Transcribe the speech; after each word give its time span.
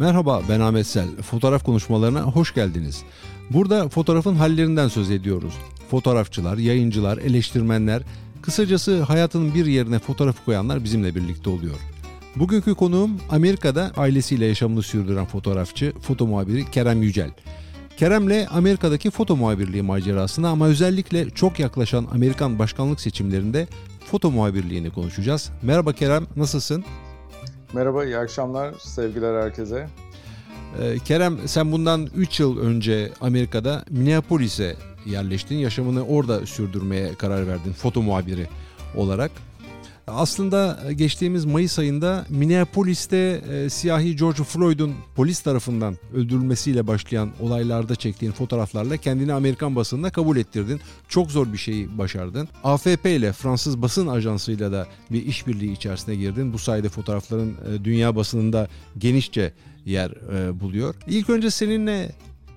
Merhaba 0.00 0.42
ben 0.48 0.60
Ahmet 0.60 0.86
Sel. 0.86 1.08
Fotoğraf 1.22 1.64
konuşmalarına 1.64 2.22
hoş 2.22 2.54
geldiniz. 2.54 3.02
Burada 3.50 3.88
fotoğrafın 3.88 4.34
hallerinden 4.34 4.88
söz 4.88 5.10
ediyoruz. 5.10 5.54
Fotoğrafçılar, 5.90 6.58
yayıncılar, 6.58 7.18
eleştirmenler, 7.18 8.02
kısacası 8.42 9.02
hayatın 9.02 9.54
bir 9.54 9.66
yerine 9.66 9.98
fotoğrafı 9.98 10.44
koyanlar 10.44 10.84
bizimle 10.84 11.14
birlikte 11.14 11.50
oluyor. 11.50 11.74
Bugünkü 12.36 12.74
konuğum 12.74 13.10
Amerika'da 13.30 13.92
ailesiyle 13.96 14.46
yaşamını 14.46 14.82
sürdüren 14.82 15.26
fotoğrafçı, 15.26 15.92
foto 16.02 16.26
muhabiri 16.26 16.70
Kerem 16.70 17.02
Yücel. 17.02 17.30
Kerem'le 17.96 18.46
Amerika'daki 18.50 19.10
foto 19.10 19.36
muhabirliği 19.36 19.82
macerasını 19.82 20.48
ama 20.48 20.66
özellikle 20.66 21.30
çok 21.30 21.58
yaklaşan 21.58 22.06
Amerikan 22.12 22.58
başkanlık 22.58 23.00
seçimlerinde 23.00 23.68
foto 24.10 24.30
muhabirliğini 24.30 24.90
konuşacağız. 24.90 25.50
Merhaba 25.62 25.92
Kerem, 25.92 26.26
nasılsın? 26.36 26.84
Merhaba, 27.72 28.04
iyi 28.04 28.16
akşamlar. 28.18 28.74
Sevgiler 28.78 29.42
herkese. 29.42 29.88
Ee, 30.80 30.98
Kerem 30.98 31.38
sen 31.48 31.72
bundan 31.72 32.08
3 32.16 32.40
yıl 32.40 32.58
önce 32.58 33.10
Amerika'da 33.20 33.84
Minneapolis'e 33.90 34.76
yerleştin. 35.06 35.56
Yaşamını 35.56 36.06
orada 36.06 36.46
sürdürmeye 36.46 37.14
karar 37.14 37.46
verdin 37.46 37.72
foto 37.72 38.02
muhabiri 38.02 38.46
olarak. 38.96 39.30
Aslında 40.12 40.78
geçtiğimiz 40.96 41.44
Mayıs 41.44 41.78
ayında 41.78 42.26
Minneapolis'te 42.28 43.42
e, 43.52 43.70
siyahi 43.70 44.16
George 44.16 44.44
Floyd'un 44.44 44.94
polis 45.16 45.40
tarafından 45.40 45.96
öldürülmesiyle 46.14 46.86
başlayan 46.86 47.30
olaylarda 47.40 47.96
çektiğin 47.96 48.32
fotoğraflarla 48.32 48.96
kendini 48.96 49.32
Amerikan 49.32 49.76
basınına 49.76 50.10
kabul 50.10 50.36
ettirdin. 50.36 50.80
Çok 51.08 51.30
zor 51.30 51.52
bir 51.52 51.58
şeyi 51.58 51.98
başardın. 51.98 52.48
AFP 52.64 53.06
ile 53.06 53.32
Fransız 53.32 53.82
basın 53.82 54.06
ajansıyla 54.06 54.72
da 54.72 54.86
bir 55.10 55.26
işbirliği 55.26 55.72
içerisine 55.72 56.14
girdin. 56.14 56.52
Bu 56.52 56.58
sayede 56.58 56.88
fotoğrafların 56.88 57.50
e, 57.50 57.84
dünya 57.84 58.16
basınında 58.16 58.68
genişçe 58.98 59.52
yer 59.86 60.10
e, 60.10 60.60
buluyor. 60.60 60.94
İlk 61.06 61.30
önce 61.30 61.50
seninle 61.50 62.12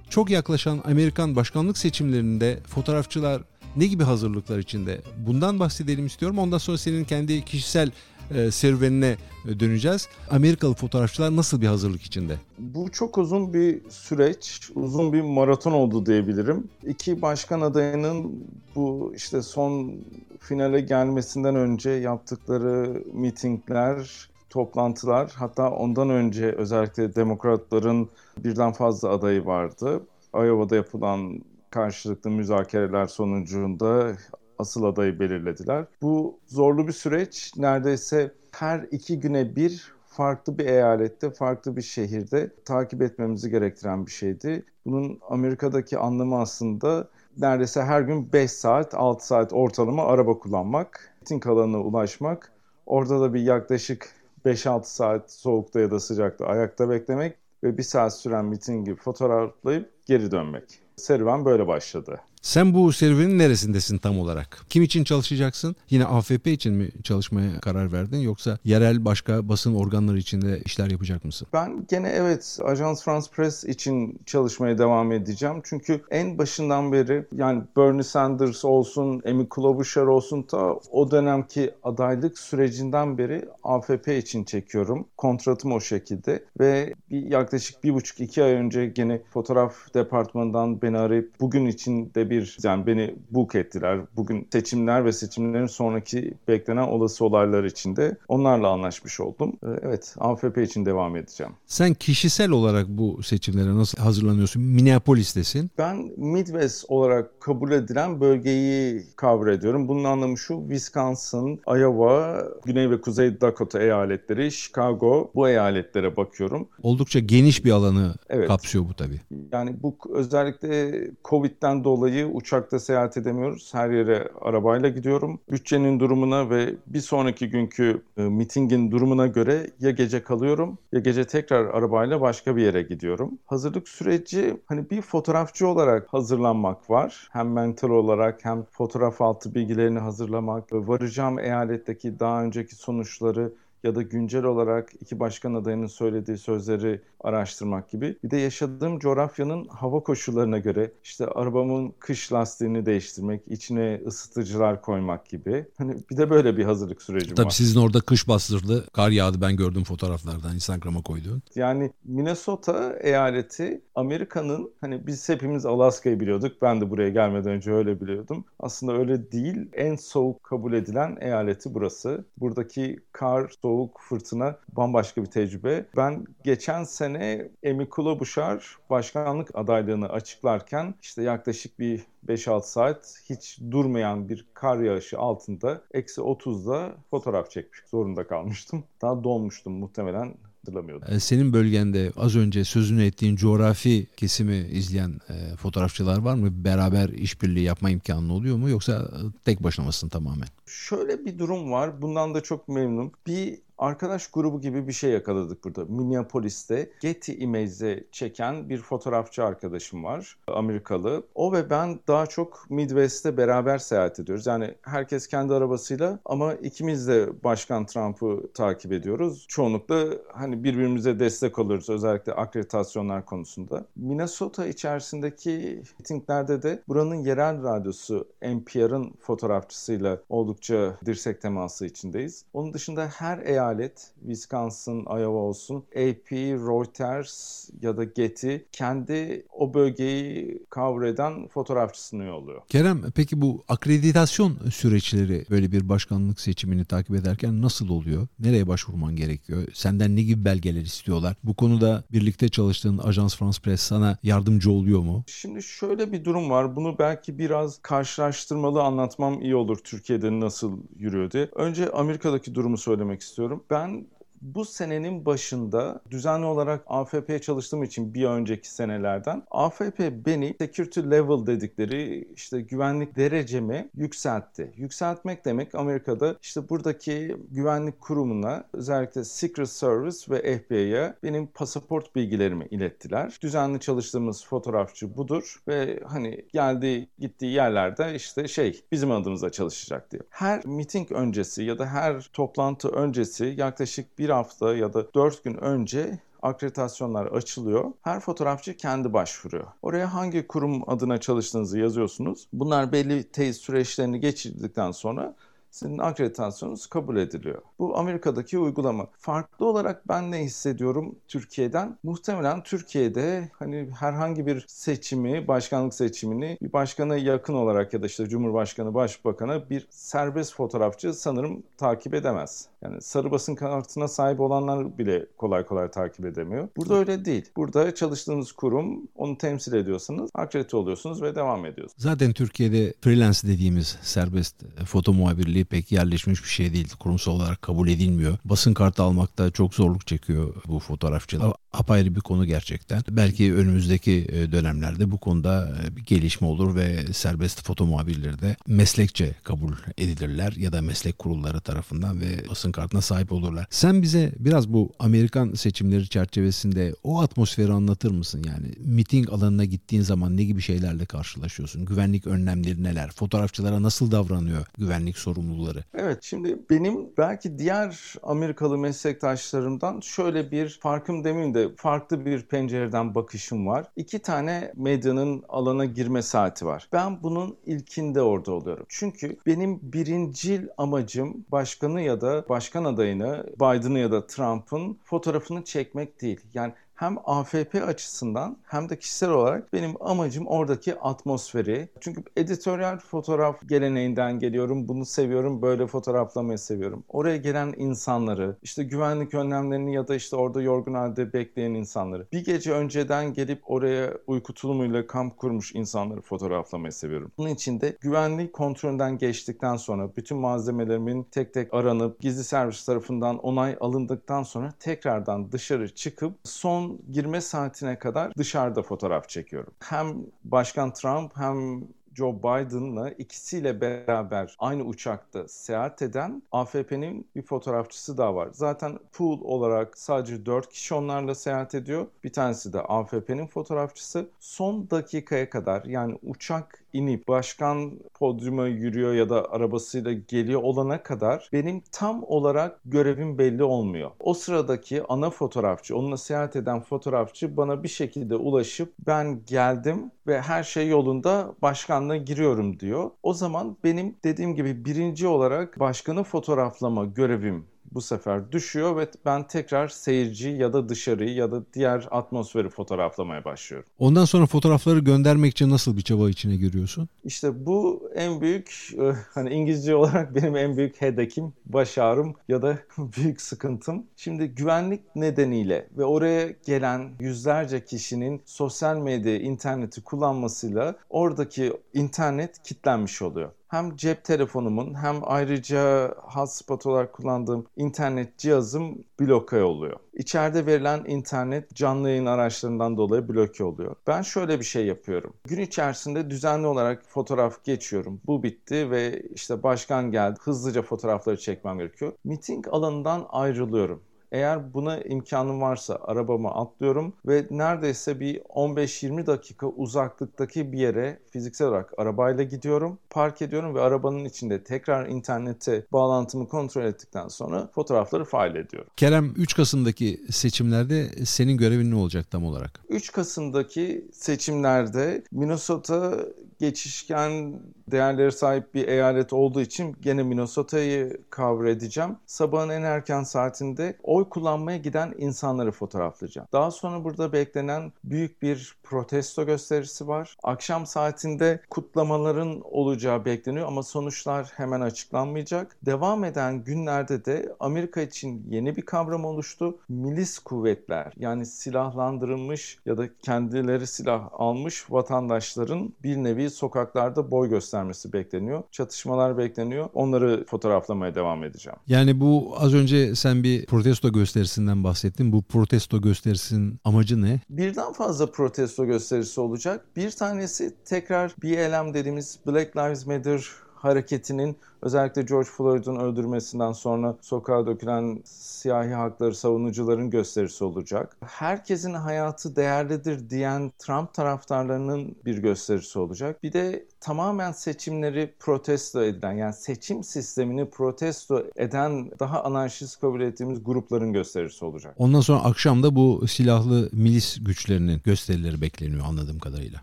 çok 0.09 0.29
yaklaşan 0.29 0.81
Amerikan 0.85 1.35
başkanlık 1.35 1.77
seçimlerinde 1.77 2.59
fotoğrafçılar 2.67 3.41
ne 3.75 3.85
gibi 3.85 4.03
hazırlıklar 4.03 4.59
içinde? 4.59 5.01
Bundan 5.17 5.59
bahsedelim 5.59 6.05
istiyorum. 6.05 6.39
Ondan 6.39 6.57
sonra 6.57 6.77
senin 6.77 7.03
kendi 7.03 7.45
kişisel 7.45 7.91
e, 8.31 8.51
serüvenine 8.51 9.17
e, 9.45 9.59
döneceğiz. 9.59 10.07
Amerikalı 10.31 10.73
fotoğrafçılar 10.73 11.35
nasıl 11.35 11.61
bir 11.61 11.67
hazırlık 11.67 12.01
içinde? 12.01 12.35
Bu 12.59 12.91
çok 12.91 13.17
uzun 13.17 13.53
bir 13.53 13.89
süreç, 13.89 14.69
uzun 14.75 15.13
bir 15.13 15.21
maraton 15.21 15.71
oldu 15.71 16.05
diyebilirim. 16.05 16.67
İki 16.85 17.21
başkan 17.21 17.61
adayının 17.61 18.45
bu 18.75 19.13
işte 19.15 19.41
son 19.41 19.93
finale 20.39 20.81
gelmesinden 20.81 21.55
önce 21.55 21.89
yaptıkları 21.89 23.03
mitingler, 23.13 24.29
toplantılar 24.49 25.31
hatta 25.35 25.71
ondan 25.71 26.09
önce 26.09 26.45
özellikle 26.45 27.15
demokratların 27.15 28.09
birden 28.37 28.71
fazla 28.71 29.09
adayı 29.09 29.45
vardı. 29.45 30.01
Iowa'da 30.35 30.75
yapılan 30.75 31.43
karşılıklı 31.73 32.29
müzakereler 32.29 33.05
sonucunda 33.05 34.11
asıl 34.59 34.83
adayı 34.83 35.19
belirlediler. 35.19 35.85
Bu 36.01 36.39
zorlu 36.47 36.87
bir 36.87 36.93
süreç. 36.93 37.53
Neredeyse 37.57 38.31
her 38.51 38.87
iki 38.91 39.19
güne 39.19 39.55
bir 39.55 39.93
farklı 40.05 40.57
bir 40.57 40.65
eyalette, 40.65 41.31
farklı 41.31 41.77
bir 41.77 41.81
şehirde 41.81 42.51
takip 42.65 43.01
etmemizi 43.01 43.49
gerektiren 43.49 44.05
bir 44.05 44.11
şeydi. 44.11 44.65
Bunun 44.85 45.19
Amerika'daki 45.29 45.97
anlamı 45.97 46.39
aslında 46.39 47.07
neredeyse 47.37 47.81
her 47.81 48.01
gün 48.01 48.33
5 48.33 48.51
saat, 48.51 48.93
6 48.93 49.27
saat 49.27 49.53
ortalama 49.53 50.05
araba 50.05 50.39
kullanmak, 50.39 51.15
miting 51.21 51.47
alanına 51.47 51.79
ulaşmak, 51.79 52.51
orada 52.85 53.21
da 53.21 53.33
bir 53.33 53.41
yaklaşık 53.41 54.09
5-6 54.45 54.83
saat 54.83 55.31
soğukta 55.31 55.79
ya 55.79 55.91
da 55.91 55.99
sıcakta 55.99 56.45
ayakta 56.45 56.89
beklemek 56.89 57.37
ve 57.63 57.77
bir 57.77 57.83
saat 57.83 58.17
süren 58.17 58.45
mitingi 58.45 58.95
fotoğraflayıp 58.95 59.89
geri 60.05 60.31
dönmek 60.31 60.82
serüven 60.95 61.45
böyle 61.45 61.67
başladı. 61.67 62.21
Sen 62.43 62.73
bu 62.73 62.93
serüvenin 62.93 63.39
neresindesin 63.39 63.97
tam 63.97 64.19
olarak? 64.19 64.65
Kim 64.69 64.83
için 64.83 65.03
çalışacaksın? 65.03 65.75
Yine 65.89 66.05
AFP 66.05 66.47
için 66.47 66.73
mi 66.73 66.89
çalışmaya 67.03 67.59
karar 67.59 67.91
verdin 67.91 68.17
yoksa 68.17 68.57
yerel 68.63 69.05
başka 69.05 69.49
basın 69.49 69.75
organları 69.75 70.17
için 70.17 70.41
de 70.41 70.61
işler 70.65 70.91
yapacak 70.91 71.25
mısın? 71.25 71.47
Ben 71.53 71.85
gene 71.89 72.09
evet 72.09 72.59
Ajans 72.65 73.03
France 73.03 73.27
Press 73.31 73.63
için 73.63 74.19
çalışmaya 74.25 74.77
devam 74.77 75.11
edeceğim. 75.11 75.61
Çünkü 75.63 76.01
en 76.11 76.37
başından 76.37 76.91
beri 76.91 77.25
yani 77.35 77.63
Bernie 77.77 78.03
Sanders 78.03 78.65
olsun, 78.65 79.21
Amy 79.29 79.49
Klobuchar 79.49 80.05
olsun 80.05 80.41
ta 80.41 80.73
o 80.91 81.11
dönemki 81.11 81.71
adaylık 81.83 82.39
sürecinden 82.39 83.17
beri 83.17 83.45
AFP 83.63 84.17
için 84.17 84.43
çekiyorum. 84.43 85.07
Kontratım 85.17 85.71
o 85.71 85.79
şekilde 85.79 86.43
ve 86.59 86.93
bir 87.11 87.31
yaklaşık 87.31 87.83
bir 87.83 87.93
buçuk 87.93 88.19
iki 88.19 88.43
ay 88.43 88.51
önce 88.51 88.85
gene 88.85 89.21
fotoğraf 89.33 89.93
departmanından 89.93 90.81
beni 90.81 90.97
arayıp 90.97 91.39
bugün 91.39 91.65
için 91.65 92.13
de 92.15 92.29
bir 92.29 92.32
bir 92.33 92.57
yani 92.63 92.87
beni 92.87 93.15
book 93.31 93.55
ettiler. 93.55 93.99
Bugün 94.15 94.47
seçimler 94.51 95.05
ve 95.05 95.11
seçimlerin 95.11 95.67
sonraki 95.67 96.33
beklenen 96.47 96.87
olası 96.87 97.25
olaylar 97.25 97.63
içinde 97.63 98.17
onlarla 98.27 98.69
anlaşmış 98.69 99.19
oldum. 99.19 99.53
Ee, 99.63 99.67
evet 99.81 100.15
AFP 100.19 100.57
için 100.57 100.85
devam 100.85 101.15
edeceğim. 101.15 101.53
Sen 101.65 101.93
kişisel 101.93 102.49
olarak 102.49 102.87
bu 102.87 103.23
seçimlere 103.23 103.75
nasıl 103.75 103.97
hazırlanıyorsun? 103.97 104.61
Minneapolis'tesin. 104.61 105.71
Ben 105.77 106.11
Midwest 106.17 106.85
olarak 106.87 107.41
kabul 107.41 107.71
edilen 107.71 108.21
bölgeyi 108.21 109.03
cover 109.17 109.51
ediyorum. 109.51 109.87
Bunun 109.87 110.03
anlamı 110.03 110.37
şu 110.37 110.59
Wisconsin, 110.69 111.61
Iowa, 111.67 112.43
Güney 112.65 112.89
ve 112.89 113.01
Kuzey 113.01 113.41
Dakota 113.41 113.81
eyaletleri, 113.81 114.51
Chicago 114.51 115.31
bu 115.35 115.49
eyaletlere 115.49 116.17
bakıyorum. 116.17 116.67
Oldukça 116.83 117.19
geniş 117.19 117.65
bir 117.65 117.71
alanı 117.71 118.15
evet. 118.29 118.47
kapsıyor 118.47 118.85
bu 118.89 118.93
tabii. 118.93 119.21
Yani 119.51 119.75
bu 119.83 119.95
özellikle 120.13 120.91
Covid'den 121.25 121.83
dolayı 121.83 122.22
uçakta 122.25 122.79
seyahat 122.79 123.17
edemiyoruz. 123.17 123.73
Her 123.73 123.89
yere 123.89 124.29
arabayla 124.41 124.89
gidiyorum. 124.89 125.39
Bütçenin 125.51 125.99
durumuna 125.99 126.49
ve 126.49 126.75
bir 126.87 126.99
sonraki 126.99 127.49
günkü 127.49 128.01
e, 128.17 128.21
mitingin 128.21 128.91
durumuna 128.91 129.27
göre 129.27 129.67
ya 129.79 129.91
gece 129.91 130.23
kalıyorum 130.23 130.77
ya 130.91 130.99
gece 130.99 131.23
tekrar 131.23 131.65
arabayla 131.65 132.21
başka 132.21 132.55
bir 132.55 132.61
yere 132.61 132.81
gidiyorum. 132.81 133.39
Hazırlık 133.45 133.89
süreci 133.89 134.57
hani 134.65 134.89
bir 134.89 135.01
fotoğrafçı 135.01 135.67
olarak 135.67 136.13
hazırlanmak 136.13 136.89
var. 136.89 137.27
Hem 137.31 137.51
mental 137.51 137.89
olarak 137.89 138.45
hem 138.45 138.63
fotoğraf 138.63 139.21
altı 139.21 139.55
bilgilerini 139.55 139.99
hazırlamak, 139.99 140.73
varacağım 140.73 141.39
eyaletteki 141.39 142.19
daha 142.19 142.43
önceki 142.43 142.75
sonuçları 142.75 143.53
ya 143.83 143.95
da 143.95 144.01
güncel 144.01 144.43
olarak 144.43 144.89
iki 145.01 145.19
başkan 145.19 145.53
adayının 145.53 145.87
söylediği 145.87 146.37
sözleri 146.37 147.01
araştırmak 147.19 147.89
gibi. 147.89 148.17
Bir 148.23 148.31
de 148.31 148.37
yaşadığım 148.37 148.99
coğrafyanın 148.99 149.67
hava 149.67 149.99
koşullarına 149.99 150.57
göre 150.57 150.91
işte 151.03 151.25
arabamın 151.25 151.93
kış 151.99 152.33
lastiğini 152.33 152.85
değiştirmek, 152.85 153.41
içine 153.47 154.01
ısıtıcılar 154.07 154.81
koymak 154.81 155.29
gibi. 155.29 155.65
Hani 155.77 155.95
bir 156.11 156.17
de 156.17 156.29
böyle 156.29 156.57
bir 156.57 156.63
hazırlık 156.63 157.01
sürecim 157.01 157.35
Tabii 157.35 157.45
var. 157.45 157.51
sizin 157.51 157.79
orada 157.79 158.01
kış 158.01 158.27
bastırdı, 158.27 158.87
kar 158.93 159.09
yağdı 159.09 159.41
ben 159.41 159.55
gördüm 159.55 159.83
fotoğraflardan 159.83 160.55
Instagram'a 160.55 161.01
koyduğun. 161.01 161.41
Yani 161.55 161.91
Minnesota 162.03 162.97
eyaleti 163.01 163.81
Amerika'nın 163.95 164.71
hani 164.81 165.07
biz 165.07 165.29
hepimiz 165.29 165.65
Alaska'yı 165.65 166.19
biliyorduk. 166.19 166.61
Ben 166.61 166.81
de 166.81 166.89
buraya 166.89 167.09
gelmeden 167.09 167.51
önce 167.51 167.71
öyle 167.71 168.01
biliyordum. 168.01 168.45
Aslında 168.59 168.93
öyle 168.93 169.31
değil. 169.31 169.69
En 169.73 169.95
soğuk 169.95 170.43
kabul 170.43 170.73
edilen 170.73 171.17
eyaleti 171.21 171.73
burası. 171.73 172.25
Buradaki 172.37 172.99
kar, 173.11 173.51
soğuk, 173.61 173.72
fırtına 173.99 174.57
bambaşka 174.77 175.21
bir 175.21 175.27
tecrübe. 175.27 175.85
Ben 175.97 176.25
geçen 176.43 176.83
sene 176.83 177.49
Amy 177.65 177.89
Klobuchar 177.89 178.77
başkanlık 178.89 179.49
adaylığını 179.53 180.09
açıklarken 180.09 180.95
işte 181.01 181.23
yaklaşık 181.23 181.79
bir 181.79 182.03
5-6 182.27 182.63
saat 182.63 183.21
hiç 183.29 183.59
durmayan 183.71 184.29
bir 184.29 184.47
kar 184.53 184.79
yağışı 184.79 185.19
altında 185.19 185.81
eksi 185.93 186.21
30'da 186.21 186.95
fotoğraf 187.09 187.51
çekmiş 187.51 187.79
zorunda 187.91 188.27
kalmıştım. 188.27 188.83
Daha 189.01 189.23
donmuştum 189.23 189.73
muhtemelen 189.73 190.35
hatırlamıyordum. 190.63 191.13
E, 191.13 191.19
senin 191.19 191.53
bölgende 191.53 192.11
az 192.17 192.35
önce 192.35 192.63
sözünü 192.63 193.05
ettiğin 193.05 193.35
coğrafi 193.35 194.07
kesimi 194.17 194.55
izleyen 194.55 195.19
e, 195.29 195.55
fotoğrafçılar 195.55 196.17
var 196.17 196.35
mı? 196.35 196.63
Beraber 196.63 197.09
işbirliği 197.09 197.63
yapma 197.63 197.89
imkanı 197.89 198.33
oluyor 198.33 198.57
mu 198.57 198.69
yoksa 198.69 198.93
e, 198.93 199.19
tek 199.45 199.63
başına 199.63 199.85
mısın 199.85 200.09
tamamen? 200.09 200.47
Şöyle 200.65 201.25
bir 201.25 201.39
durum 201.39 201.71
var. 201.71 202.01
Bundan 202.01 202.33
da 202.35 202.41
çok 202.41 202.67
memnunum. 202.67 203.11
Bir 203.27 203.59
arkadaş 203.77 204.27
grubu 204.27 204.61
gibi 204.61 204.87
bir 204.87 204.93
şey 204.93 205.11
yakaladık 205.11 205.63
burada. 205.63 205.85
Minneapolis'te 205.85 206.89
Getty 206.99 207.31
Images'e 207.37 208.03
çeken 208.11 208.69
bir 208.69 208.77
fotoğrafçı 208.77 209.43
arkadaşım 209.43 210.03
var. 210.03 210.37
Amerikalı. 210.47 211.23
O 211.35 211.53
ve 211.53 211.69
ben 211.69 211.99
daha 212.07 212.25
çok 212.25 212.65
Midwest'te 212.69 213.37
beraber 213.37 213.77
seyahat 213.77 214.19
ediyoruz. 214.19 214.47
Yani 214.47 214.75
herkes 214.81 215.27
kendi 215.27 215.53
arabasıyla 215.53 216.19
ama 216.25 216.53
ikimiz 216.53 217.07
de 217.07 217.43
Başkan 217.43 217.85
Trump'ı 217.85 218.53
takip 218.53 218.91
ediyoruz. 218.91 219.45
Çoğunlukla 219.47 220.05
hani 220.33 220.63
birbirimize 220.63 221.19
destek 221.19 221.59
oluyoruz 221.59 221.89
özellikle 221.89 222.33
akreditasyonlar 222.33 223.25
konusunda. 223.25 223.85
Minnesota 223.95 224.67
içerisindeki 224.67 225.83
mitinglerde 225.99 226.61
de 226.61 226.83
buranın 226.87 227.15
yerel 227.15 227.63
radyosu 227.63 228.27
NPR'ın 228.41 229.13
fotoğrafçısıyla 229.19 230.19
oldukça 230.29 230.97
dirsek 231.05 231.41
teması 231.41 231.85
içindeyiz. 231.85 232.45
Onun 232.53 232.73
dışında 232.73 233.07
her 233.07 233.37
eyalet 233.37 233.62
eyalet, 233.63 234.11
Wisconsin, 234.19 235.05
Iowa 235.05 235.27
olsun, 235.27 235.77
AP, 235.95 236.31
Reuters 236.31 237.69
ya 237.81 237.97
da 237.97 238.03
Getty 238.03 238.55
kendi 238.71 239.45
o 239.53 239.73
bölgeyi 239.73 240.63
cover 240.71 241.07
eden 241.07 241.47
fotoğrafçısını 241.47 242.23
yolluyor. 242.23 242.61
Kerem 242.69 243.01
peki 243.15 243.41
bu 243.41 243.63
akreditasyon 243.67 244.57
süreçleri 244.73 245.45
böyle 245.49 245.71
bir 245.71 245.89
başkanlık 245.89 246.39
seçimini 246.39 246.85
takip 246.85 247.15
ederken 247.15 247.61
nasıl 247.61 247.89
oluyor? 247.89 248.27
Nereye 248.39 248.67
başvurman 248.67 249.15
gerekiyor? 249.15 249.63
Senden 249.73 250.15
ne 250.15 250.21
gibi 250.21 250.45
belgeler 250.45 250.81
istiyorlar? 250.81 251.35
Bu 251.43 251.53
konuda 251.53 252.03
birlikte 252.11 252.49
çalıştığın 252.49 252.97
Ajans 252.97 253.35
France 253.35 253.59
Press 253.61 253.81
sana 253.81 254.17
yardımcı 254.23 254.71
oluyor 254.71 255.01
mu? 255.01 255.23
Şimdi 255.27 255.63
şöyle 255.63 256.11
bir 256.11 256.25
durum 256.25 256.49
var. 256.49 256.75
Bunu 256.75 256.95
belki 256.99 257.39
biraz 257.39 257.81
karşılaştırmalı 257.81 258.81
anlatmam 258.81 259.41
iyi 259.41 259.55
olur 259.55 259.77
Türkiye'de 259.83 260.39
nasıl 260.39 260.77
yürüyor 260.95 261.31
diye. 261.31 261.49
Önce 261.55 261.91
Amerika'daki 261.91 262.55
durumu 262.55 262.77
söylemek 262.77 263.21
istiyorum. 263.21 263.52
Ben 263.69 264.07
bu 264.43 264.65
senenin 264.65 265.25
başında 265.25 266.01
düzenli 266.11 266.45
olarak 266.45 266.83
AFP'ye 266.87 267.39
çalıştığım 267.39 267.83
için 267.83 268.13
bir 268.13 268.25
önceki 268.25 268.71
senelerden 268.71 269.43
AFP 269.51 269.99
beni 270.25 270.55
security 270.59 270.99
level 270.99 271.45
dedikleri 271.45 272.27
işte 272.35 272.61
güvenlik 272.61 273.15
derecemi 273.15 273.89
yükseltti. 273.95 274.73
Yükseltmek 274.75 275.45
demek 275.45 275.75
Amerika'da 275.75 276.35
işte 276.41 276.69
buradaki 276.69 277.37
güvenlik 277.51 278.01
kurumuna 278.01 278.63
özellikle 278.73 279.23
Secret 279.23 279.69
Service 279.69 280.17
ve 280.29 280.59
FBI'ye 280.59 281.13
benim 281.23 281.47
pasaport 281.47 282.15
bilgilerimi 282.15 282.65
ilettiler. 282.65 283.37
Düzenli 283.41 283.79
çalıştığımız 283.79 284.45
fotoğrafçı 284.45 285.17
budur 285.17 285.61
ve 285.67 285.99
hani 286.07 286.45
geldiği 286.53 287.09
gittiği 287.19 287.53
yerlerde 287.53 288.15
işte 288.15 288.47
şey 288.47 288.83
bizim 288.91 289.11
adımıza 289.11 289.49
çalışacak 289.49 290.11
diye. 290.11 290.21
Her 290.29 290.65
miting 290.65 291.11
öncesi 291.11 291.63
ya 291.63 291.79
da 291.79 291.85
her 291.85 292.29
toplantı 292.33 292.89
öncesi 292.89 293.53
yaklaşık 293.57 294.19
bir 294.19 294.32
hafta 294.33 294.75
ya 294.75 294.93
da 294.93 295.13
4 295.13 295.43
gün 295.43 295.55
önce 295.55 296.19
akreditasyonlar 296.41 297.25
açılıyor. 297.25 297.91
Her 298.01 298.19
fotoğrafçı 298.19 298.77
kendi 298.77 299.13
başvuruyor. 299.13 299.67
Oraya 299.81 300.13
hangi 300.13 300.47
kurum 300.47 300.89
adına 300.89 301.17
çalıştığınızı 301.17 301.79
yazıyorsunuz. 301.79 302.47
Bunlar 302.53 302.91
belli 302.91 303.23
teyit 303.23 303.55
süreçlerini 303.55 304.19
geçirdikten 304.19 304.91
sonra 304.91 305.35
sizin 305.73 305.97
akreditasyonunuz 305.97 306.87
kabul 306.87 307.17
ediliyor. 307.17 307.61
Bu 307.79 307.97
Amerika'daki 307.97 308.59
uygulama. 308.59 309.07
Farklı 309.17 309.65
olarak 309.65 310.07
ben 310.07 310.31
ne 310.31 310.43
hissediyorum 310.43 311.15
Türkiye'den? 311.27 311.97
Muhtemelen 312.03 312.63
Türkiye'de 312.63 313.51
hani 313.53 313.89
herhangi 313.99 314.47
bir 314.47 314.65
seçimi, 314.67 315.47
başkanlık 315.47 315.93
seçimini 315.93 316.57
bir 316.61 316.73
başkana 316.73 317.15
yakın 317.15 317.53
olarak 317.53 317.93
ya 317.93 318.01
da 318.01 318.05
işte 318.05 318.29
Cumhurbaşkanı, 318.29 318.93
Başbakan'a 318.93 319.69
bir 319.69 319.87
serbest 319.89 320.55
fotoğrafçı 320.55 321.13
sanırım 321.13 321.63
takip 321.77 322.13
edemez. 322.13 322.67
Yani 322.83 323.01
sarı 323.01 323.31
basın 323.31 323.55
kartına 323.55 324.07
sahip 324.07 324.39
olanlar 324.39 324.97
bile 324.97 325.25
kolay 325.37 325.65
kolay 325.65 325.91
takip 325.91 326.25
edemiyor. 326.25 326.67
Burada 326.77 326.95
öyle 326.95 327.25
değil. 327.25 327.45
Burada 327.55 327.95
çalıştığınız 327.95 328.51
kurum 328.51 329.07
onu 329.15 329.37
temsil 329.37 329.73
ediyorsanız 329.73 330.29
akredite 330.35 330.77
oluyorsunuz 330.77 331.21
ve 331.21 331.35
devam 331.35 331.65
ediyorsunuz. 331.65 332.03
Zaten 332.03 332.33
Türkiye'de 332.33 332.93
freelance 333.01 333.39
dediğimiz 333.43 333.97
serbest 334.01 334.55
foto 334.85 335.13
muhabirliği 335.13 335.65
pek 335.65 335.91
yerleşmiş 335.91 336.43
bir 336.43 336.49
şey 336.49 336.73
değil. 336.73 336.93
Kurumsal 336.99 337.31
olarak 337.31 337.61
kabul 337.61 337.89
edilmiyor. 337.89 338.37
Basın 338.45 338.73
kartı 338.73 339.03
almakta 339.03 339.51
çok 339.51 339.73
zorluk 339.73 340.07
çekiyor 340.07 340.53
bu 340.67 340.79
fotoğrafçılar. 340.79 341.53
Apayrı 341.73 342.15
bir 342.15 342.21
konu 342.21 342.45
gerçekten. 342.45 343.03
Belki 343.09 343.53
önümüzdeki 343.53 344.27
e, 344.29 344.51
dönemlerde 344.51 345.11
bu 345.11 345.17
konuda 345.17 345.77
e, 345.83 345.95
bir 345.95 346.01
gelişme 346.01 346.47
olur 346.47 346.75
ve 346.75 347.13
serbest 347.13 347.63
foto 347.63 347.85
muhabirleri 347.85 348.41
de 348.41 348.55
meslekçe 348.67 349.35
kabul 349.43 349.73
edilirler 349.97 350.51
ya 350.51 350.71
da 350.71 350.81
meslek 350.81 351.19
kurulları 351.19 351.61
tarafından 351.61 352.21
ve 352.21 352.49
basın 352.49 352.71
kartına 352.73 353.01
sahip 353.01 353.31
olurlar. 353.31 353.67
Sen 353.69 354.01
bize 354.01 354.31
biraz 354.39 354.73
bu 354.73 354.91
Amerikan 354.99 355.53
seçimleri 355.53 356.09
çerçevesinde 356.09 356.93
o 357.03 357.21
atmosferi 357.21 357.71
anlatır 357.71 358.11
mısın? 358.11 358.43
Yani 358.47 358.67
miting 358.79 359.29
alanına 359.29 359.65
gittiğin 359.65 360.01
zaman 360.01 360.37
ne 360.37 360.43
gibi 360.43 360.61
şeylerle 360.61 361.05
karşılaşıyorsun? 361.05 361.85
Güvenlik 361.85 362.27
önlemleri 362.27 362.83
neler? 362.83 363.11
Fotoğrafçılara 363.11 363.81
nasıl 363.83 364.11
davranıyor 364.11 364.65
güvenlik 364.77 365.17
sorumluları? 365.17 365.83
Evet 365.93 366.19
şimdi 366.21 366.57
benim 366.69 367.09
belki 367.17 367.59
diğer 367.59 368.15
Amerikalı 368.23 368.77
meslektaşlarımdan 368.77 369.99
şöyle 369.99 370.51
bir 370.51 370.79
farkım 370.81 371.23
demeyeyim 371.23 371.53
de 371.53 371.69
farklı 371.77 372.25
bir 372.25 372.41
pencereden 372.41 373.15
bakışım 373.15 373.67
var. 373.67 373.85
İki 373.95 374.19
tane 374.19 374.73
medyanın 374.75 375.43
alana 375.49 375.85
girme 375.85 376.21
saati 376.21 376.65
var. 376.65 376.87
Ben 376.93 377.23
bunun 377.23 377.57
ilkinde 377.65 378.21
orada 378.21 378.51
oluyorum. 378.51 378.85
Çünkü 378.89 379.37
benim 379.45 379.79
birincil 379.83 380.67
amacım 380.77 381.45
başkanı 381.51 382.01
ya 382.01 382.21
da 382.21 382.45
başkan 382.63 382.83
adayını 382.83 383.45
Biden'ı 383.55 383.99
ya 383.99 384.11
da 384.11 384.27
Trump'ın 384.27 384.99
fotoğrafını 385.03 385.63
çekmek 385.63 386.21
değil. 386.21 386.41
Yani 386.53 386.73
hem 386.95 387.17
AFP 387.25 387.75
açısından 387.87 388.57
hem 388.63 388.89
de 388.89 388.99
kişisel 388.99 389.29
olarak 389.29 389.73
benim 389.73 389.93
amacım 389.99 390.47
oradaki 390.47 390.99
atmosferi. 390.99 391.89
Çünkü 391.99 392.23
editoryal 392.37 392.97
fotoğraf 392.97 393.69
geleneğinden 393.69 394.39
geliyorum. 394.39 394.87
Bunu 394.87 395.05
seviyorum. 395.05 395.61
Böyle 395.61 395.87
fotoğraflamayı 395.87 396.57
seviyorum. 396.57 397.03
Oraya 397.09 397.37
gelen 397.37 397.73
insanları, 397.77 398.55
işte 398.63 398.83
güvenlik 398.83 399.33
önlemlerini 399.33 399.93
ya 399.93 400.07
da 400.07 400.15
işte 400.15 400.35
orada 400.35 400.61
yorgun 400.61 400.93
halde 400.93 401.33
bekleyen 401.33 401.73
insanları. 401.73 402.27
Bir 402.31 402.45
gece 402.45 402.71
önceden 402.71 403.33
gelip 403.33 403.71
oraya 403.71 404.13
uyku 404.27 404.53
tulumuyla 404.53 405.07
kamp 405.07 405.37
kurmuş 405.37 405.75
insanları 405.75 406.21
fotoğraflamayı 406.21 406.91
seviyorum. 406.91 407.31
Bunun 407.37 407.49
için 407.49 407.81
de 407.81 407.97
güvenlik 408.01 408.53
kontrolünden 408.53 409.17
geçtikten 409.17 409.75
sonra 409.75 410.15
bütün 410.15 410.37
malzemelerimin 410.37 411.23
tek 411.23 411.53
tek 411.53 411.73
aranıp 411.73 412.19
gizli 412.19 412.43
servis 412.43 412.85
tarafından 412.85 413.37
onay 413.37 413.77
alındıktan 413.79 414.43
sonra 414.43 414.73
tekrardan 414.79 415.51
dışarı 415.51 415.95
çıkıp 415.95 416.33
son 416.43 416.82
girme 417.11 417.41
saatine 417.41 417.99
kadar 417.99 418.35
dışarıda 418.37 418.81
fotoğraf 418.81 419.29
çekiyorum. 419.29 419.73
Hem 419.79 420.17
Başkan 420.43 420.93
Trump 420.93 421.37
hem 421.37 421.83
Joe 422.15 422.37
Biden'la 422.37 423.09
ikisiyle 423.09 423.81
beraber 423.81 424.55
aynı 424.59 424.83
uçakta 424.83 425.47
seyahat 425.47 426.01
eden 426.01 426.43
AFP'nin 426.51 427.27
bir 427.35 427.41
fotoğrafçısı 427.41 428.17
daha 428.17 428.35
var. 428.35 428.49
Zaten 428.51 428.99
pool 429.11 429.41
olarak 429.41 429.97
sadece 429.97 430.45
4 430.45 430.69
kişi 430.69 430.93
onlarla 430.93 431.35
seyahat 431.35 431.75
ediyor. 431.75 432.07
Bir 432.23 432.33
tanesi 432.33 432.73
de 432.73 432.81
AFP'nin 432.81 433.47
fotoğrafçısı. 433.47 434.29
Son 434.39 434.89
dakikaya 434.89 435.49
kadar 435.49 435.85
yani 435.85 436.19
uçak 436.23 436.82
inip 436.93 437.27
başkan 437.27 437.99
podyuma 438.13 438.67
yürüyor 438.67 439.13
ya 439.13 439.29
da 439.29 439.51
arabasıyla 439.51 440.13
geliyor 440.13 440.63
olana 440.63 441.03
kadar 441.03 441.49
benim 441.53 441.81
tam 441.91 442.23
olarak 442.23 442.79
görevim 442.85 443.37
belli 443.37 443.63
olmuyor. 443.63 444.11
O 444.19 444.33
sıradaki 444.33 445.03
ana 445.03 445.29
fotoğrafçı, 445.29 445.97
onunla 445.97 446.17
seyahat 446.17 446.55
eden 446.55 446.81
fotoğrafçı 446.81 447.57
bana 447.57 447.83
bir 447.83 447.87
şekilde 447.87 448.35
ulaşıp 448.35 448.93
ben 449.07 449.41
geldim 449.45 450.11
ve 450.27 450.41
her 450.41 450.63
şey 450.63 450.87
yolunda 450.87 451.55
başkanla 451.61 452.17
giriyorum 452.17 452.79
diyor. 452.79 453.11
O 453.23 453.33
zaman 453.33 453.77
benim 453.83 454.15
dediğim 454.23 454.55
gibi 454.55 454.85
birinci 454.85 455.27
olarak 455.27 455.79
başkanı 455.79 456.23
fotoğraflama 456.23 457.05
görevim 457.05 457.72
bu 457.93 458.01
sefer 458.01 458.51
düşüyor 458.51 458.97
ve 458.97 459.07
ben 459.25 459.47
tekrar 459.47 459.87
seyirci 459.87 460.49
ya 460.49 460.73
da 460.73 460.89
dışarıyı 460.89 461.35
ya 461.35 461.51
da 461.51 461.63
diğer 461.73 462.07
atmosferi 462.11 462.69
fotoğraflamaya 462.69 463.45
başlıyorum. 463.45 463.89
Ondan 463.99 464.25
sonra 464.25 464.45
fotoğrafları 464.45 464.99
göndermek 464.99 465.51
için 465.51 465.69
nasıl 465.69 465.97
bir 465.97 466.01
çaba 466.01 466.29
içine 466.29 466.55
giriyorsun? 466.55 467.09
İşte 467.23 467.65
bu 467.65 468.09
en 468.15 468.41
büyük 468.41 468.89
e, 468.99 469.13
hani 469.33 469.49
İngilizce 469.49 469.95
olarak 470.03 470.35
benim 470.35 470.55
en 470.55 470.77
büyük 470.77 471.01
hedekim, 471.01 471.53
baş 471.65 471.97
ağrım 471.97 472.35
ya 472.47 472.61
da 472.61 472.77
büyük 472.97 473.41
sıkıntım. 473.41 474.05
Şimdi 474.15 474.47
güvenlik 474.47 475.15
nedeniyle 475.15 475.87
ve 475.97 476.03
oraya 476.03 476.49
gelen 476.65 477.11
yüzlerce 477.19 477.85
kişinin 477.85 478.41
sosyal 478.45 478.97
medya, 478.97 479.39
interneti 479.39 480.03
kullanmasıyla 480.03 480.95
oradaki 481.09 481.73
internet 481.93 482.63
kilitlenmiş 482.63 483.21
oluyor 483.21 483.51
hem 483.73 483.95
cep 483.95 484.23
telefonumun 484.23 484.93
hem 484.93 485.15
ayrıca 485.23 486.13
hotspot 486.17 486.85
olarak 486.85 487.13
kullandığım 487.13 487.65
internet 487.75 488.37
cihazım 488.37 489.03
bloke 489.19 489.63
oluyor. 489.63 489.99
İçeride 490.13 490.65
verilen 490.65 491.03
internet 491.07 491.75
canlı 491.75 492.09
yayın 492.09 492.25
araçlarından 492.25 492.97
dolayı 492.97 493.29
bloke 493.29 493.63
oluyor. 493.63 493.95
Ben 494.07 494.21
şöyle 494.21 494.59
bir 494.59 494.65
şey 494.65 494.85
yapıyorum. 494.85 495.33
Gün 495.47 495.59
içerisinde 495.59 496.29
düzenli 496.29 496.67
olarak 496.67 497.03
fotoğraf 497.07 497.63
geçiyorum. 497.63 498.21
Bu 498.25 498.43
bitti 498.43 498.91
ve 498.91 499.21
işte 499.35 499.63
başkan 499.63 500.11
geldi. 500.11 500.39
Hızlıca 500.41 500.81
fotoğrafları 500.81 501.37
çekmem 501.37 501.77
gerekiyor. 501.77 502.13
Meeting 502.23 502.67
alanından 502.71 503.25
ayrılıyorum. 503.29 504.01
Eğer 504.33 504.73
buna 504.73 504.97
imkanım 504.97 505.61
varsa 505.61 505.99
arabama 506.01 506.55
atlıyorum 506.55 507.13
ve 507.25 507.47
neredeyse 507.49 508.19
bir 508.19 508.39
15-20 508.39 509.27
dakika 509.27 509.67
uzaklıktaki 509.67 510.71
bir 510.71 510.77
yere 510.77 511.19
fiziksel 511.31 511.67
olarak 511.67 511.93
arabayla 511.97 512.43
gidiyorum. 512.43 512.99
Park 513.09 513.41
ediyorum 513.41 513.75
ve 513.75 513.81
arabanın 513.81 514.25
içinde 514.25 514.63
tekrar 514.63 515.07
internete 515.07 515.85
bağlantımı 515.91 516.47
kontrol 516.47 516.83
ettikten 516.83 517.27
sonra 517.27 517.69
fotoğrafları 517.75 518.25
fail 518.25 518.55
ediyorum. 518.55 518.89
Kerem 518.97 519.33
3 519.37 519.55
Kasım'daki 519.55 520.21
seçimlerde 520.31 521.25
senin 521.25 521.57
görevin 521.57 521.91
ne 521.91 521.95
olacak 521.95 522.31
tam 522.31 522.45
olarak? 522.45 522.79
3 522.89 523.11
Kasım'daki 523.11 524.07
seçimlerde 524.13 525.23
Minnesota 525.31 526.25
geçişken 526.59 527.59
değerleri 527.91 528.31
sahip 528.31 528.73
bir 528.73 528.87
eyalet 528.87 529.33
olduğu 529.33 529.61
için 529.61 529.95
gene 530.01 530.23
Minnesota'yı 530.23 531.17
cover 531.35 531.65
edeceğim. 531.65 532.17
Sabahın 532.25 532.69
en 532.69 532.83
erken 532.83 533.23
saatinde 533.23 533.97
oy 534.03 534.29
kullanmaya 534.29 534.77
giden 534.77 535.13
insanları 535.17 535.71
fotoğraflayacağım. 535.71 536.47
Daha 536.53 536.71
sonra 536.71 537.03
burada 537.03 537.33
beklenen 537.33 537.91
büyük 538.03 538.41
bir 538.41 538.75
protesto 538.83 539.45
gösterisi 539.45 540.07
var. 540.07 540.37
Akşam 540.43 540.85
saatinde 540.85 541.61
kutlamaların 541.69 542.61
olacağı 542.61 543.25
bekleniyor 543.25 543.67
ama 543.67 543.83
sonuçlar 543.83 544.51
hemen 544.55 544.81
açıklanmayacak. 544.81 545.77
Devam 545.85 546.23
eden 546.23 546.63
günlerde 546.63 547.25
de 547.25 547.55
Amerika 547.59 548.01
için 548.01 548.45
yeni 548.49 548.75
bir 548.75 548.81
kavram 548.81 549.25
oluştu. 549.25 549.77
Milis 549.89 550.39
kuvvetler 550.39 551.13
yani 551.17 551.45
silahlandırılmış 551.45 552.77
ya 552.85 552.97
da 552.97 553.17
kendileri 553.21 553.87
silah 553.87 554.29
almış 554.31 554.91
vatandaşların 554.91 555.93
bir 556.03 556.17
nevi 556.17 556.49
sokaklarda 556.49 557.31
boy 557.31 557.49
göstermesi 557.73 558.13
bekleniyor. 558.13 558.63
Çatışmalar 558.71 559.37
bekleniyor. 559.37 559.89
Onları 559.93 560.45
fotoğraflamaya 560.45 561.15
devam 561.15 561.43
edeceğim. 561.43 561.79
Yani 561.87 562.19
bu 562.19 562.55
az 562.59 562.73
önce 562.73 563.15
sen 563.15 563.43
bir 563.43 563.65
protesto 563.65 564.11
gösterisinden 564.11 564.83
bahsettin. 564.83 565.31
Bu 565.31 565.43
protesto 565.43 566.01
gösterisinin 566.01 566.79
amacı 566.83 567.21
ne? 567.21 567.39
Birden 567.49 567.93
fazla 567.93 568.31
protesto 568.31 568.85
gösterisi 568.85 569.41
olacak. 569.41 569.85
Bir 569.95 570.11
tanesi 570.11 570.75
tekrar 570.85 571.35
BLM 571.43 571.93
dediğimiz 571.93 572.39
Black 572.47 572.77
Lives 572.77 573.05
Matter 573.05 573.43
hareketinin 573.75 574.57
özellikle 574.83 575.21
George 575.21 575.49
Floyd'un 575.49 575.95
öldürmesinden 575.95 576.71
sonra 576.71 577.15
sokağa 577.21 577.67
dökülen 577.67 578.21
siyahi 578.25 578.93
hakları 578.93 579.35
savunucuların 579.35 580.09
gösterisi 580.09 580.63
olacak. 580.63 581.17
Herkesin 581.25 581.93
hayatı 581.93 582.55
değerlidir 582.55 583.29
diyen 583.29 583.71
Trump 583.79 584.13
taraftarlarının 584.13 585.15
bir 585.25 585.37
gösterisi 585.37 585.99
olacak. 585.99 586.43
Bir 586.43 586.53
de 586.53 586.85
tamamen 586.99 587.51
seçimleri 587.51 588.33
protesto 588.39 589.03
edilen 589.03 589.31
yani 589.31 589.53
seçim 589.53 590.03
sistemini 590.03 590.69
protesto 590.69 591.43
eden 591.55 592.11
daha 592.19 592.43
anarşist 592.43 593.01
kabul 593.01 593.21
ettiğimiz 593.21 593.63
grupların 593.63 594.13
gösterisi 594.13 594.65
olacak. 594.65 594.95
Ondan 594.97 595.21
sonra 595.21 595.39
akşam 595.39 595.83
da 595.83 595.95
bu 595.95 596.27
silahlı 596.27 596.89
milis 596.91 597.43
güçlerinin 597.43 598.01
gösterileri 598.05 598.61
bekleniyor 598.61 599.05
anladığım 599.05 599.39
kadarıyla. 599.39 599.81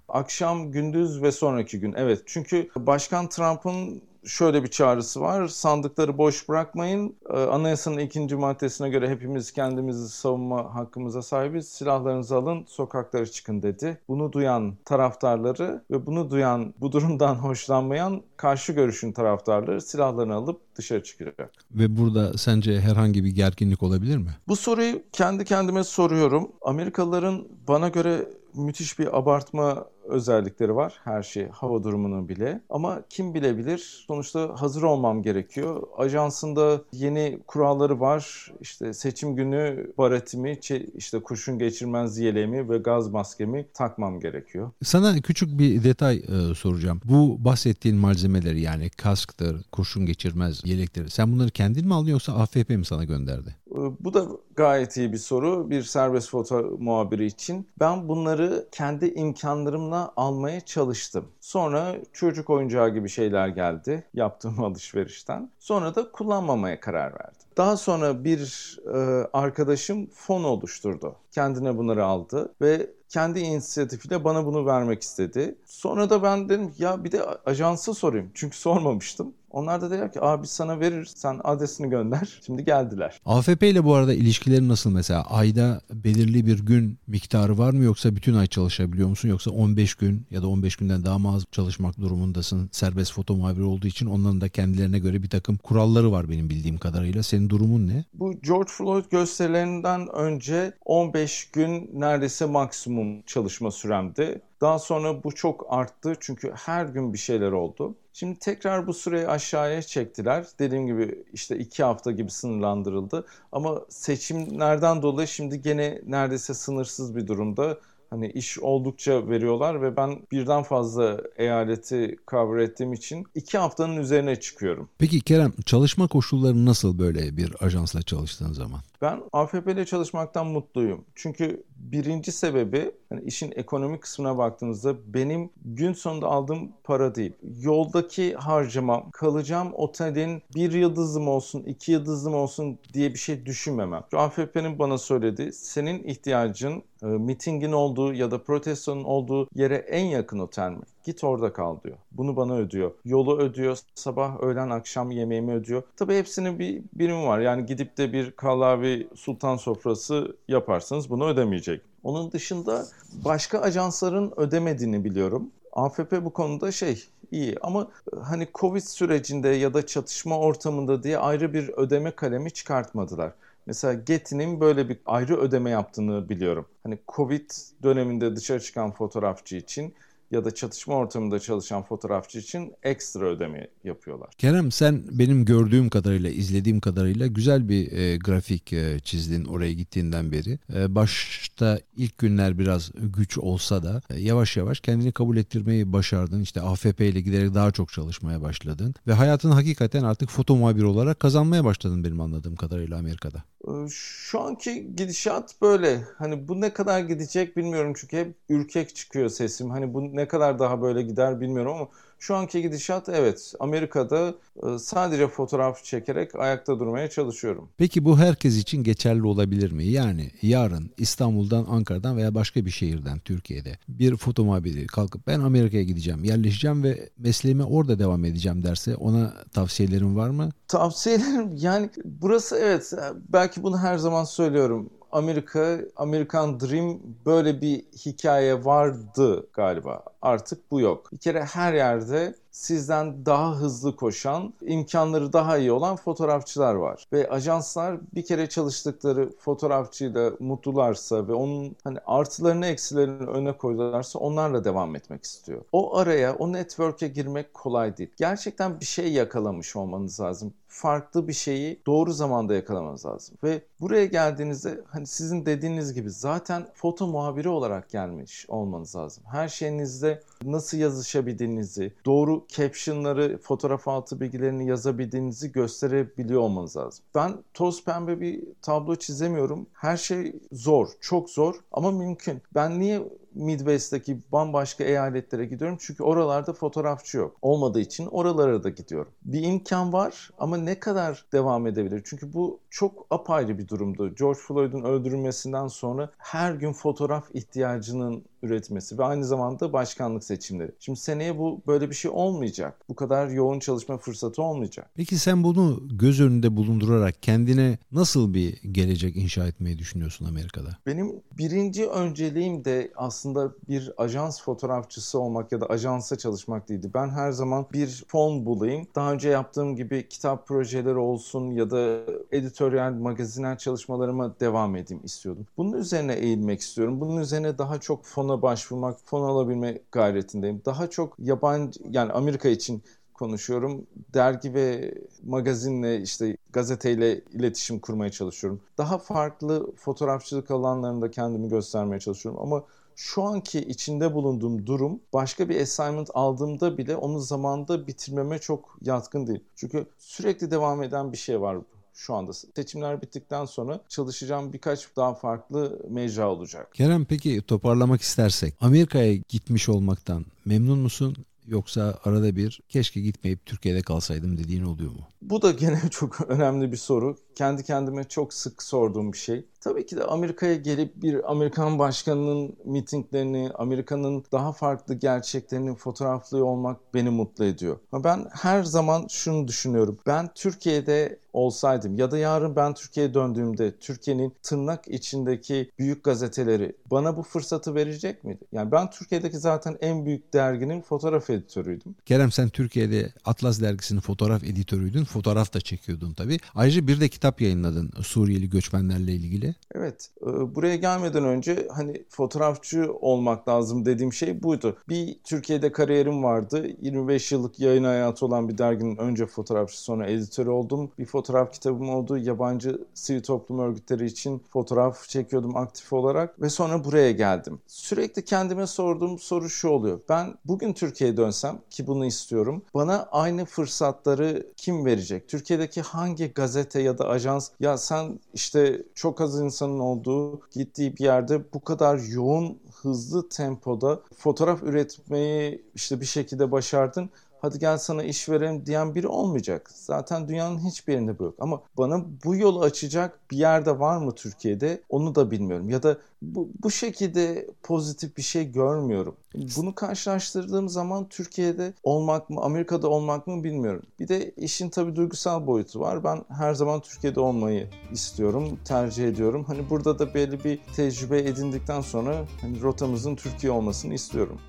Akşam, 0.09 0.73
gündüz 0.73 1.23
ve 1.23 1.33
sonraki 1.33 1.80
gün 1.80 1.92
evet. 1.97 2.23
Çünkü 2.26 2.69
Başkan 2.76 3.28
Trump'ın 3.28 4.02
şöyle 4.25 4.62
bir 4.62 4.69
çağrısı 4.69 5.21
var. 5.21 5.49
Sandıkları 5.49 6.19
boş 6.19 6.49
bırakmayın. 6.49 7.17
Ee, 7.31 7.37
anayasanın 7.39 7.99
ikinci 7.99 8.37
maddesine 8.37 8.89
göre 8.89 9.09
hepimiz 9.09 9.53
kendimizi 9.53 10.09
savunma 10.09 10.75
hakkımıza 10.75 11.23
sahibiz. 11.23 11.69
Silahlarınızı 11.69 12.37
alın, 12.37 12.65
sokaklara 12.69 13.27
çıkın 13.27 13.62
dedi. 13.62 13.99
Bunu 14.09 14.33
duyan 14.33 14.75
taraftarları 14.85 15.85
ve 15.91 16.07
bunu 16.07 16.31
duyan, 16.31 16.75
bu 16.81 16.93
durumdan 16.93 17.35
hoşlanmayan 17.35 18.23
karşı 18.37 18.73
görüşün 18.73 19.12
taraftarları 19.12 19.81
silahlarını 19.81 20.35
alıp 20.35 20.61
dışarı 20.77 21.03
çıkacak. 21.03 21.53
Ve 21.71 21.97
burada 21.97 22.39
sence 22.39 22.81
herhangi 22.81 23.25
bir 23.25 23.31
gerginlik 23.31 23.83
olabilir 23.83 24.17
mi? 24.17 24.31
Bu 24.49 24.57
soruyu 24.57 25.03
kendi 25.12 25.45
kendime 25.45 25.85
soruyorum. 25.85 26.53
Amerikalıların 26.62 27.49
bana 27.69 27.89
göre 27.89 28.29
müthiş 28.54 28.99
bir 28.99 29.19
abartma 29.19 29.87
özellikleri 30.04 30.75
var 30.76 30.95
her 31.04 31.23
şey 31.23 31.49
hava 31.49 31.85
durumunun 31.85 32.28
bile 32.28 32.61
ama 32.71 33.02
kim 33.11 33.35
bilebilir 33.35 34.04
sonuçta 34.07 34.54
hazır 34.57 34.83
olmam 34.83 35.23
gerekiyor. 35.23 35.83
Ajansında 35.97 36.83
yeni 36.92 37.38
kuralları 37.47 38.00
var 38.00 38.52
işte 38.61 38.95
seçim 38.95 39.37
günü 39.37 39.92
baretimi 39.99 40.59
işte 40.95 41.19
kurşun 41.23 41.59
geçirmez 41.59 42.19
yeleğimi 42.19 42.71
ve 42.71 42.78
gaz 42.78 43.09
maskemi 43.09 43.66
takmam 43.75 44.21
gerekiyor. 44.21 44.71
Sana 44.85 45.21
küçük 45.21 45.59
bir 45.59 45.85
detay 45.85 46.16
e, 46.16 46.54
soracağım. 46.54 47.00
Bu 47.04 47.45
bahsettiğin 47.45 47.97
malzemeleri 47.97 48.61
yani 48.61 48.90
kasktır, 48.90 49.64
kurşun 49.73 50.07
geçirmez 50.07 50.61
yelekleri 50.64 51.11
sen 51.11 51.33
bunları 51.33 51.50
kendin 51.50 51.87
mi 51.87 51.95
aldın 51.95 52.11
yoksa 52.11 52.33
AFP 52.33 52.71
mi 52.71 52.85
sana 52.85 53.04
gönderdi? 53.04 53.57
Bu 54.00 54.15
da 54.15 54.27
gayet 54.57 54.97
iyi 54.97 55.12
bir 55.12 55.19
soru 55.19 55.71
bir 55.71 55.83
serbest 55.83 56.31
foto 56.31 56.77
muhabiri 56.79 57.27
için. 57.27 57.69
Ben 57.81 58.09
bunları 58.09 58.69
kendi 58.73 59.07
imkanlarımla 59.07 60.12
almaya 60.17 60.61
çalıştım. 60.61 61.25
Sonra 61.41 61.97
çocuk 62.12 62.50
oyuncağı 62.50 62.89
gibi 62.89 63.09
şeyler 63.09 63.49
geldi 63.49 64.05
yaptığım 64.15 64.65
alışverişten. 64.65 65.50
Sonra 65.59 65.95
da 65.95 66.12
kullanmamaya 66.12 66.81
karar 66.81 67.12
verdim. 67.12 67.41
Daha 67.57 67.77
sonra 67.77 68.25
bir 68.25 68.77
e, 68.95 68.99
arkadaşım 69.33 70.07
fon 70.07 70.45
oluşturdu. 70.45 71.17
Kendine 71.33 71.77
bunları 71.77 72.05
aldı 72.05 72.55
ve 72.62 72.91
kendi 73.09 73.41
inisiyatifiyle 73.41 74.25
bana 74.25 74.47
bunu 74.47 74.67
vermek 74.67 75.03
istedi. 75.03 75.59
Sonra 75.67 76.11
da 76.11 76.23
ben 76.23 76.49
dedim 76.49 76.73
ya 76.79 77.05
bir 77.05 77.12
de 77.12 77.25
ajansı 77.25 77.95
sorayım. 77.95 78.31
Çünkü 78.35 78.57
sormamıştım. 78.57 79.35
Onlar 79.50 79.80
da 79.80 79.90
dediler 79.90 80.12
ki 80.12 80.21
abi 80.23 80.47
sana 80.47 80.80
verir 80.80 81.04
sen 81.16 81.40
adresini 81.45 81.90
gönder. 81.90 82.40
Şimdi 82.47 82.64
geldiler. 82.64 83.21
AFP 83.26 83.62
ile 83.62 83.85
bu 83.85 83.95
arada 83.95 84.14
ilişkilerin 84.14 84.69
nasıl 84.69 84.90
mesela? 84.90 85.23
Ayda 85.23 85.80
belirli 85.92 86.47
bir 86.47 86.59
gün 86.59 86.99
miktarı 87.07 87.59
var 87.59 87.73
mı 87.73 87.85
yoksa 87.85 88.16
bütün 88.16 88.35
ay 88.35 88.47
çalışabiliyor 88.47 89.09
musun? 89.09 89.28
Yoksa 89.28 89.50
15 89.50 89.95
gün 89.95 90.26
ya 90.30 90.42
da 90.42 90.49
15 90.49 90.76
günden 90.76 91.04
daha 91.04 91.19
mı 91.19 91.35
az 91.35 91.45
çalışmak 91.52 91.99
durumundasın? 92.00 92.69
Serbest 92.73 93.12
foto 93.12 93.37
muhabiri 93.37 93.64
olduğu 93.64 93.87
için 93.87 94.07
onların 94.07 94.40
da 94.40 94.49
kendilerine 94.49 94.99
göre 94.99 95.23
bir 95.23 95.30
takım 95.30 95.57
kuralları 95.57 96.12
var 96.12 96.28
benim 96.30 96.50
bildiğim 96.50 96.78
kadarıyla. 96.78 97.23
Senin 97.23 97.49
durumun 97.49 97.88
ne? 97.88 98.04
Bu 98.14 98.40
George 98.40 98.71
Floyd 98.71 99.04
gösterilerinden 99.11 100.09
önce 100.14 100.73
15 100.85 101.50
gün 101.50 101.90
neredeyse 101.95 102.47
maksimum 102.47 103.23
çalışma 103.23 103.71
süremdi. 103.71 104.42
Daha 104.61 104.79
sonra 104.79 105.25
bu 105.25 105.35
çok 105.35 105.67
arttı 105.69 106.14
çünkü 106.21 106.52
her 106.55 106.85
gün 106.87 107.12
bir 107.12 107.19
şeyler 107.19 107.52
oldu. 107.52 107.95
Şimdi 108.12 108.38
tekrar 108.38 108.87
bu 108.87 108.95
süreyi 108.95 109.29
aşağıya 109.29 109.83
çektiler. 109.83 110.47
Dediğim 110.59 110.87
gibi 110.87 111.25
işte 111.33 111.59
iki 111.59 111.85
hafta 111.85 112.11
gibi 112.11 112.31
sınırlandırıldı. 112.31 113.26
Ama 113.52 113.81
seçimlerden 113.88 115.02
dolayı 115.02 115.29
şimdi 115.29 115.62
gene 115.62 116.00
neredeyse 116.07 116.55
sınırsız 116.55 117.17
bir 117.17 117.26
durumda 117.26 117.79
hani 118.11 118.31
iş 118.31 118.59
oldukça 118.59 119.29
veriyorlar 119.29 119.83
ve 119.83 119.97
ben 119.97 120.19
birden 120.33 120.62
fazla 120.62 121.21
eyaleti 121.37 122.17
cover 122.31 122.59
ettiğim 122.59 122.93
için 122.93 123.26
iki 123.35 123.59
haftanın 123.59 123.97
üzerine 123.97 124.40
çıkıyorum. 124.40 124.88
Peki 124.99 125.21
Kerem 125.21 125.52
çalışma 125.67 126.09
koşulları 126.09 126.67
nasıl 126.67 126.99
böyle 126.99 127.37
bir 127.37 127.55
ajansla 127.61 128.02
çalıştığın 128.02 128.52
zaman? 128.52 128.81
Ben 129.02 129.21
AFP 129.33 129.73
ile 129.73 129.87
çalışmaktan 129.87 130.47
mutluyum. 130.47 131.05
Çünkü 131.14 131.64
birinci 131.81 132.33
sebebi 132.33 132.93
yani 133.11 133.23
işin 133.25 133.53
ekonomik 133.57 134.03
kısmına 134.03 134.39
baktığınızda 134.39 135.15
benim 135.15 135.51
gün 135.65 135.93
sonunda 135.93 136.27
aldığım 136.27 136.73
para 136.85 137.15
değil. 137.15 137.33
Yoldaki 137.61 138.35
harcamam, 138.35 139.11
kalacağım 139.11 139.71
otelin 139.75 140.43
bir 140.55 140.73
yıldızım 140.73 141.29
olsun, 141.29 141.63
iki 141.63 141.93
yıldızım 141.93 142.35
olsun 142.35 142.79
diye 142.93 143.13
bir 143.13 143.19
şey 143.19 143.47
düşünmemem. 143.47 144.05
Şu 144.11 144.19
AFP'nin 144.19 144.79
bana 144.79 144.99
söylediği 144.99 145.53
senin 145.53 146.03
ihtiyacın 146.03 146.83
e, 147.03 147.07
mitingin 147.07 147.73
olduğu 147.73 148.15
ya 148.15 148.31
da 148.31 148.43
protestonun 148.43 149.05
olduğu 149.05 149.49
yere 149.55 149.75
en 149.75 150.05
yakın 150.05 150.39
otel 150.39 150.71
mi? 150.71 150.83
Git 151.04 151.25
orada 151.25 151.52
kal 151.52 151.76
diyor. 151.85 151.97
Bunu 152.12 152.37
bana 152.37 152.57
ödüyor. 152.57 152.92
Yolu 153.04 153.38
ödüyor. 153.38 153.78
Sabah, 153.95 154.42
öğlen, 154.42 154.71
akşam 154.71 155.11
yemeğimi 155.11 155.52
ödüyor. 155.52 155.83
Tabii 155.97 156.19
hepsinin 156.19 156.59
bir 156.59 156.83
birimi 156.95 157.26
var. 157.26 157.38
Yani 157.38 157.66
gidip 157.66 157.99
de 157.99 158.12
bir 158.12 158.30
kalavi 158.30 159.09
sultan 159.14 159.57
sofrası 159.57 160.37
yaparsanız 160.49 161.11
bunu 161.11 161.26
ödemeyecek. 161.26 161.80
Onun 162.04 162.33
dışında 162.33 162.87
başka 163.25 163.59
ajansların 163.59 164.33
ödemediğini 164.37 165.04
biliyorum. 165.04 165.50
AFP 165.73 166.25
bu 166.25 166.33
konuda 166.33 166.73
şey 166.73 167.04
iyi 167.30 167.57
ama 167.61 167.88
hani 168.23 168.49
Covid 168.54 168.83
sürecinde 168.83 169.49
ya 169.49 169.75
da 169.75 169.87
çatışma 169.87 170.38
ortamında 170.38 171.02
diye 171.02 171.19
ayrı 171.19 171.54
bir 171.54 171.69
ödeme 171.69 172.11
kalemi 172.11 172.50
çıkartmadılar. 172.50 173.33
Mesela 173.66 173.95
Getty'nin 173.95 174.61
böyle 174.61 174.88
bir 174.88 174.99
ayrı 175.07 175.37
ödeme 175.37 175.71
yaptığını 175.71 176.28
biliyorum. 176.28 176.66
Hani 176.83 176.99
Covid 177.09 177.50
döneminde 177.83 178.37
dışarı 178.37 178.61
çıkan 178.61 178.92
fotoğrafçı 178.92 179.57
için 179.57 179.95
ya 180.31 180.45
da 180.45 180.55
çatışma 180.55 180.95
ortamında 180.95 181.41
çalışan 181.41 181.83
fotoğrafçı 181.83 182.39
için 182.39 182.73
ekstra 182.83 183.27
ödeme 183.27 183.69
yapıyorlar. 183.85 184.31
Kerem 184.39 184.73
sen 184.73 185.03
benim 185.11 185.45
gördüğüm 185.45 185.89
kadarıyla, 185.89 186.31
izlediğim 186.31 186.81
kadarıyla 186.81 187.27
güzel 187.27 187.69
bir 187.69 187.93
e, 187.93 188.17
grafik 188.17 188.73
e, 188.73 188.99
çizdin 188.99 189.45
oraya 189.45 189.73
gittiğinden 189.73 190.33
beri. 190.33 190.59
E, 190.75 190.95
başta 190.95 191.79
ilk 191.97 192.19
günler 192.19 192.59
biraz 192.59 192.91
güç 192.95 193.39
olsa 193.39 193.83
da 193.83 194.03
e, 194.11 194.21
yavaş 194.21 194.57
yavaş 194.57 194.81
kendini 194.81 195.13
kabul 195.13 195.37
ettirmeyi 195.37 195.93
başardın. 195.93 196.41
İşte 196.41 196.61
AFP 196.61 197.01
ile 197.01 197.21
giderek 197.21 197.55
daha 197.55 197.71
çok 197.71 197.93
çalışmaya 197.93 198.43
başladın 198.43 198.95
ve 199.07 199.13
hayatın 199.13 199.51
hakikaten 199.51 200.03
artık 200.03 200.31
foto 200.31 200.57
muhabiri 200.57 200.87
olarak 200.87 201.21
kazanmaya 201.21 201.65
başladın 201.65 202.05
benim 202.05 202.21
anladığım 202.21 202.57
kadarıyla 202.57 202.99
Amerika'da. 202.99 203.45
E, 203.69 203.71
şu 203.90 204.40
anki 204.40 204.97
gidişat 204.97 205.61
böyle. 205.62 205.97
Hani 206.19 206.49
bu 206.49 206.61
ne 206.61 206.73
kadar 206.73 207.00
gidecek 207.00 207.57
bilmiyorum 207.57 207.93
çünkü 207.97 208.17
hep 208.17 208.35
ürkek 208.49 208.97
çıkıyor 208.97 209.29
sesim. 209.29 209.71
Hani 209.71 209.95
bu 209.95 210.17
ne 210.17 210.29
kadar 210.29 210.59
daha 210.59 210.83
böyle 210.83 211.02
gider 211.02 211.40
bilmiyorum 211.40 211.73
ama 211.73 211.88
Şu 212.21 212.37
anki 212.37 212.62
gidişat 212.62 213.09
evet 213.09 213.55
Amerika'da 213.61 214.35
e, 214.62 214.79
sadece 214.79 215.29
fotoğraf 215.29 215.85
çekerek 215.85 216.35
ayakta 216.35 216.79
durmaya 216.79 217.11
çalışıyorum. 217.11 217.69
Peki 217.77 218.05
bu 218.05 218.19
herkes 218.19 218.57
için 218.57 218.85
geçerli 218.85 219.27
olabilir 219.27 219.73
mi? 219.73 219.85
Yani 219.85 220.31
yarın 220.43 220.91
İstanbul'dan, 220.99 221.67
Ankara'dan 221.69 222.17
veya 222.17 222.35
başka 222.35 222.67
bir 222.67 222.71
şehirden 222.71 223.19
Türkiye'de 223.19 223.79
bir 223.89 224.17
foto 224.17 224.45
muhabiri 224.45 224.87
kalkıp 224.87 225.27
ben 225.27 225.41
Amerika'ya 225.41 225.83
gideceğim, 225.83 226.25
yerleşeceğim 226.25 226.83
ve 226.83 227.09
mesleğime 227.19 227.65
orada 227.65 227.99
devam 227.99 228.25
edeceğim 228.25 228.62
derse 228.62 228.97
ona 228.97 229.35
tavsiyelerin 229.53 230.17
var 230.17 230.31
mı? 230.31 230.50
Tavsiyelerim 230.69 231.57
yani 231.57 231.91
burası 232.05 232.57
evet 232.57 232.93
belki 233.33 233.62
bunu 233.62 233.79
her 233.79 233.99
zaman 233.99 234.25
söylüyorum 234.25 234.91
Amerika, 235.12 235.81
Amerikan 235.97 236.61
Dream 236.61 237.00
böyle 237.27 237.61
bir 237.61 237.79
hikaye 237.79 238.65
vardı 238.65 239.47
galiba. 239.53 240.03
Artık 240.23 240.71
bu 240.71 240.81
yok. 240.81 241.12
Bir 241.12 241.19
kere 241.19 241.45
her 241.45 241.75
yerde 241.75 242.35
sizden 242.50 243.27
daha 243.27 243.57
hızlı 243.57 243.97
koşan, 243.97 244.55
imkanları 244.61 245.33
daha 245.33 245.59
iyi 245.59 245.73
olan 245.73 245.97
fotoğrafçılar 245.97 246.75
var. 246.75 247.07
Ve 247.12 247.31
ajanslar 247.31 247.99
bir 248.15 248.25
kere 248.25 248.49
çalıştıkları 248.49 249.31
fotoğrafçıyla 249.39 250.33
mutlularsa 250.41 251.29
ve 251.29 251.33
onun 251.33 251.77
hani 251.85 251.99
artılarını 252.07 252.67
eksilerini 252.67 253.31
öne 253.31 253.53
koydularsa 253.53 254.19
onlarla 254.19 254.65
devam 254.65 254.97
etmek 254.97 255.25
istiyor. 255.25 255.62
O 255.73 255.97
araya, 255.97 256.35
o 256.35 256.53
network'e 256.53 257.09
girmek 257.09 257.55
kolay 257.55 257.97
değil. 257.97 258.11
Gerçekten 258.17 258.81
bir 258.81 258.87
şey 258.87 259.12
yakalamış 259.12 259.77
olmanız 259.77 260.21
lazım 260.21 260.53
farklı 260.71 261.29
bir 261.29 261.33
şeyi 261.33 261.81
doğru 261.87 262.12
zamanda 262.12 262.55
yakalamanız 262.55 263.07
lazım. 263.07 263.37
Ve 263.45 263.62
buraya 263.81 264.07
geldiğinizde 264.07 264.81
hani 264.89 265.07
sizin 265.07 265.47
dediğiniz 265.47 265.95
gibi 265.95 266.11
zaten 266.11 266.67
foto 266.75 267.07
muhabiri 267.07 267.49
olarak 267.49 267.91
gelmiş 267.91 268.47
olmanız 268.49 268.97
lazım. 268.97 269.25
Her 269.31 269.49
şeyinizde 269.49 270.10
de 270.11 270.30
nasıl 270.45 270.79
yazışabildiğinizi, 270.79 271.93
doğru 272.07 272.45
captionları, 272.49 273.39
fotoğraf 273.39 273.89
altı 273.89 274.21
bilgilerini 274.21 274.69
yazabildiğinizi 274.69 275.53
gösterebiliyor 275.53 276.41
olmanız 276.41 276.77
lazım. 276.77 277.05
Ben 277.15 277.33
toz 277.55 277.85
pembe 277.85 278.21
bir 278.21 278.43
tablo 278.63 278.97
çizemiyorum. 278.97 279.67
Her 279.73 279.97
şey 279.97 280.41
zor, 280.53 280.89
çok 281.01 281.31
zor 281.31 281.55
ama 281.73 281.91
mümkün. 281.91 282.43
Ben 282.55 282.81
niye 282.81 283.03
Midwest'teki 283.35 284.19
bambaşka 284.33 284.85
eyaletlere 284.85 285.47
gidiyorum 285.47 285.77
çünkü 285.81 286.03
oralarda 286.03 286.53
fotoğrafçı 286.53 287.17
yok. 287.19 287.37
Olmadığı 287.43 287.81
için 287.81 288.07
oralara 288.07 288.65
da 288.65 288.69
gidiyorum. 288.69 289.13
Bir 289.23 289.43
imkan 289.43 289.93
var 289.93 290.31
ama 290.39 290.57
ne 290.57 290.81
kadar 290.81 291.25
devam 291.33 291.67
edebilir? 291.67 292.03
Çünkü 292.05 292.33
bu 292.33 292.61
çok 292.71 293.07
apayrı 293.11 293.59
bir 293.59 293.69
durumdu. 293.69 294.15
George 294.15 294.39
Floyd'un 294.39 294.83
öldürülmesinden 294.83 295.67
sonra 295.67 296.11
her 296.19 296.53
gün 296.53 296.73
fotoğraf 296.73 297.25
ihtiyacının 297.35 298.25
üretmesi 298.43 298.99
ve 298.99 299.05
aynı 299.05 299.25
zamanda 299.25 299.73
başkanlık 299.73 300.25
seçimleri. 300.31 300.73
Şimdi 300.79 301.01
seneye 301.01 301.39
bu 301.39 301.63
böyle 301.67 301.91
bir 301.91 301.95
şey 301.95 302.11
olmayacak. 302.15 302.81
Bu 302.89 302.95
kadar 302.95 303.29
yoğun 303.29 303.59
çalışma 303.59 303.99
fırsatı 303.99 304.43
olmayacak. 304.43 304.91
Peki 304.95 305.19
sen 305.19 305.45
bunu 305.45 305.83
göz 305.91 306.21
önünde 306.21 306.57
bulundurarak 306.57 307.23
kendine 307.23 307.79
nasıl 307.93 308.35
bir 308.35 308.63
gelecek 308.63 309.17
inşa 309.17 309.47
etmeyi 309.47 309.79
düşünüyorsun 309.79 310.27
Amerika'da? 310.27 310.69
Benim 310.87 311.13
birinci 311.39 311.87
önceliğim 311.89 312.65
de 312.65 312.93
aslında 312.97 313.53
bir 313.69 313.93
ajans 313.97 314.43
fotoğrafçısı 314.43 315.19
olmak 315.19 315.53
ya 315.53 315.61
da 315.61 315.67
ajansa 315.67 316.19
çalışmak 316.19 316.69
değildi. 316.69 316.91
Ben 316.95 317.09
her 317.09 317.33
zaman 317.33 317.67
bir 317.73 318.05
fon 318.09 318.47
bulayım. 318.47 318.87
Daha 318.95 319.13
önce 319.13 319.29
yaptığım 319.29 319.77
gibi 319.77 320.09
kitap 320.09 320.47
projeleri 320.49 320.99
olsun 320.99 321.51
ya 321.51 321.71
da 321.71 322.01
editoryal, 322.33 322.93
magazinel 322.93 323.59
çalışmalarıma 323.59 324.41
devam 324.41 324.77
edeyim 324.77 325.05
istiyordum. 325.05 325.47
Bunun 325.57 325.73
üzerine 325.73 326.15
eğilmek 326.15 326.61
istiyorum. 326.61 327.01
Bunun 327.01 327.17
üzerine 327.17 327.59
daha 327.59 327.81
çok 327.81 328.05
fon 328.05 328.21
fona 328.21 328.43
başvurmak, 328.43 328.99
fon 329.05 329.23
alabilme 329.23 329.79
gayretindeyim. 330.21 330.62
Daha 330.65 330.91
çok 330.91 331.17
yabancı 331.19 331.81
yani 331.91 332.12
Amerika 332.12 332.49
için 332.49 332.83
konuşuyorum. 333.15 333.87
Dergi 334.15 334.55
ve 334.55 334.95
magazinle 335.23 336.00
işte 336.00 336.37
gazeteyle 336.53 337.21
iletişim 337.21 337.78
kurmaya 337.78 338.11
çalışıyorum. 338.11 338.61
Daha 338.78 338.99
farklı 338.99 339.73
fotoğrafçılık 339.76 340.50
alanlarında 340.50 341.11
kendimi 341.11 341.49
göstermeye 341.49 342.00
çalışıyorum 342.00 342.41
ama 342.43 342.65
şu 342.97 343.23
anki 343.23 343.59
içinde 343.59 344.15
bulunduğum 344.15 344.67
durum 344.67 345.00
başka 345.13 345.49
bir 345.49 345.61
assignment 345.61 346.11
aldığımda 346.15 346.78
bile 346.78 346.97
onu 346.97 347.21
zamanda 347.21 347.87
bitirmeme 347.87 348.39
çok 348.39 348.78
yatkın 348.83 349.26
değil. 349.26 349.45
Çünkü 349.56 349.87
sürekli 349.99 350.50
devam 350.50 350.83
eden 350.83 351.13
bir 351.13 351.17
şey 351.19 351.41
var 351.41 351.56
şu 351.95 352.15
anda. 352.15 352.33
Seçimler 352.33 353.03
bittikten 353.03 353.45
sonra 353.45 353.81
çalışacağım 353.89 354.53
birkaç 354.53 354.97
daha 354.97 355.15
farklı 355.15 355.79
mecra 355.89 356.31
olacak. 356.31 356.75
Kerem 356.75 357.05
peki 357.05 357.43
toparlamak 357.43 358.00
istersek 358.00 358.55
Amerika'ya 358.61 359.15
gitmiş 359.15 359.69
olmaktan 359.69 360.26
memnun 360.45 360.79
musun? 360.79 361.17
Yoksa 361.47 361.99
arada 362.05 362.37
bir 362.37 362.61
keşke 362.69 363.00
gitmeyip 363.00 363.47
Türkiye'de 363.47 363.83
kalsaydım 363.83 364.39
dediğin 364.39 364.65
oluyor 364.65 364.91
mu? 364.91 365.09
Bu 365.23 365.43
da 365.43 365.50
gene 365.50 365.80
çok 365.91 366.30
önemli 366.30 366.73
bir 366.73 366.76
soru. 366.76 367.17
Kendi 367.35 367.65
kendime 367.65 368.04
çok 368.04 368.35
sık 368.35 368.63
sorduğum 368.63 369.13
bir 369.13 369.19
şey. 369.19 369.45
Tabii 369.61 369.87
ki 369.87 369.97
de 369.97 370.04
Amerika'ya 370.04 370.54
gelip 370.54 371.02
bir 371.02 371.30
Amerikan 371.30 371.78
başkanının 371.78 372.56
mitinglerini, 372.65 373.50
Amerika'nın 373.54 374.25
daha 374.33 374.52
farklı 374.52 374.95
gerçeklerini 374.95 375.75
fotoğraflıyor 375.75 376.47
olmak 376.47 376.95
beni 376.95 377.11
mutlu 377.11 377.45
ediyor. 377.45 377.78
Ama 377.93 378.04
ben 378.04 378.26
her 378.33 378.63
zaman 378.63 379.06
şunu 379.09 379.49
düşünüyorum. 379.49 379.99
Ben 380.06 380.30
Türkiye'de 380.35 381.19
olsaydım 381.33 381.97
ya 381.97 382.11
da 382.11 382.19
yarın 382.19 382.56
ben 382.56 382.75
Türkiye'ye 382.75 383.15
döndüğümde 383.15 383.78
Türkiye'nin 383.78 384.33
tırnak 384.43 384.89
içindeki 384.89 385.71
büyük 385.78 386.04
gazeteleri 386.04 386.76
bana 386.91 387.17
bu 387.17 387.23
fırsatı 387.23 387.75
verecek 387.75 388.25
miydi? 388.25 388.45
Yani 388.52 388.73
ben 388.73 388.91
Türkiye'deki 388.91 389.39
zaten 389.39 389.76
en 389.80 390.06
büyük 390.06 390.35
derginin 390.35 390.80
fotoğraf 390.80 391.30
editörüydüm. 391.30 391.95
Kerem 392.06 392.33
sen 392.33 392.49
Türkiye'de 392.49 393.13
Atlas 393.25 393.61
dergisinin 393.61 394.00
fotoğraf 394.00 394.45
editörüydün. 394.45 395.04
Fotoğraf 395.11 395.55
da 395.55 395.61
çekiyordun 395.61 396.13
tabii. 396.13 396.39
Ayrıca 396.55 396.87
bir 396.87 397.01
de 397.01 397.09
kitap 397.09 397.41
yayınladın 397.41 397.91
Suriyeli 398.03 398.51
göçmenlerle 398.51 399.13
ilgili. 399.13 399.55
Evet. 399.75 400.11
E, 400.23 400.27
buraya 400.27 400.77
gelmeden 400.77 401.25
önce 401.25 401.69
hani 401.71 402.05
fotoğrafçı 402.09 402.93
olmak 403.01 403.49
lazım 403.49 403.85
dediğim 403.85 404.13
şey 404.13 404.43
buydu. 404.43 404.77
Bir 404.89 405.17
Türkiye'de 405.25 405.73
kariyerim 405.73 406.23
vardı. 406.23 406.67
25 406.81 407.33
yıllık 407.33 407.61
yayın 407.61 407.85
hayatı 407.85 408.27
olan 408.27 408.49
bir 408.49 408.59
derginin 408.59 408.97
önce 408.97 409.27
fotoğrafçı 409.27 409.83
sonra 409.83 410.07
editörü 410.07 410.51
oldum. 410.51 410.91
Bir 410.99 411.07
fotoğraf 411.07 411.53
kitabım 411.53 411.91
oldu. 411.91 412.19
Yabancı 412.19 412.79
sivil 412.95 413.23
toplum 413.23 413.59
örgütleri 413.59 414.07
için 414.07 414.43
fotoğraf 414.53 415.09
çekiyordum 415.09 415.57
aktif 415.57 415.93
olarak 415.93 416.43
ve 416.43 416.49
sonra 416.51 416.85
buraya 416.85 417.13
geldim. 417.13 417.59
Sürekli 417.67 418.25
kendime 418.25 418.67
sorduğum 418.67 419.19
soru 419.19 419.51
şu 419.51 419.69
oluyor. 419.69 420.01
Ben 420.09 420.35
bugün 420.45 420.73
Türkiye'ye 420.73 421.17
dönsem 421.17 421.59
ki 421.71 421.87
bunu 421.87 422.07
istiyorum. 422.07 422.63
Bana 422.75 423.09
aynı 423.13 423.45
fırsatları 423.45 424.47
kim 424.57 424.87
verecek? 425.00 425.28
Türkiye'deki 425.28 425.82
hangi 425.82 426.32
gazete 426.32 426.82
ya 426.82 426.99
da 426.99 427.08
ajans 427.08 427.50
ya 427.60 427.78
sen 427.78 428.21
işte 428.34 428.82
çok 428.95 429.21
az 429.21 429.41
insanın 429.41 429.78
olduğu 429.78 430.41
gittiği 430.50 430.97
bir 430.97 431.04
yerde 431.04 431.52
bu 431.54 431.60
kadar 431.60 431.99
yoğun 431.99 432.58
hızlı 432.82 433.28
tempoda 433.28 434.00
fotoğraf 434.17 434.63
üretmeyi 434.63 435.65
işte 435.75 436.00
bir 436.00 436.06
şekilde 436.06 436.52
başardın 436.52 437.10
hadi 437.43 437.59
gel 437.59 437.79
sana 437.79 438.03
iş 438.03 438.29
verelim 438.29 438.67
diyen 438.67 438.95
biri 438.95 439.09
olmayacak. 439.09 439.71
Zaten 439.75 440.29
dünyanın 440.29 440.59
hiçbir 440.59 440.93
yerinde 440.93 441.19
bu 441.19 441.25
yok. 441.25 441.35
Ama 441.39 441.63
bana 441.79 442.05
bu 442.25 442.37
yolu 442.37 442.61
açacak 442.61 443.21
bir 443.31 443.37
yerde 443.37 443.79
var 443.79 443.97
mı 443.97 444.15
Türkiye'de 444.15 444.81
onu 444.89 445.15
da 445.15 445.31
bilmiyorum. 445.31 445.69
Ya 445.69 445.83
da 445.83 445.99
bu, 446.23 446.49
bu 446.63 446.71
şekilde 446.71 447.47
pozitif 447.63 448.17
bir 448.17 448.23
şey 448.23 448.53
görmüyorum. 448.53 449.17
Bunu 449.57 449.75
karşılaştırdığım 449.75 450.69
zaman 450.69 451.09
Türkiye'de 451.09 451.75
olmak 451.83 452.31
mı, 452.31 452.41
Amerika'da 452.41 452.89
olmak 452.89 453.26
mı 453.26 453.45
bilmiyorum. 453.45 453.83
Bir 454.00 454.09
de 454.09 454.31
işin 454.31 454.69
tabii 454.71 454.97
duygusal 454.97 455.47
boyutu 455.47 455.81
var. 455.81 456.05
Ben 456.05 456.25
her 456.29 456.55
zaman 456.55 456.81
Türkiye'de 456.81 457.21
olmayı 457.21 457.69
istiyorum, 457.93 458.59
tercih 458.65 459.09
ediyorum. 459.09 459.45
Hani 459.45 459.71
burada 459.71 459.99
da 459.99 460.15
belli 460.15 460.45
bir 460.45 460.61
tecrübe 460.76 461.19
edindikten 461.19 461.81
sonra 461.81 462.25
hani 462.41 462.61
rotamızın 462.61 463.17
Türkiye 463.17 463.53
olmasını 463.53 463.95
istiyorum. 463.95 464.41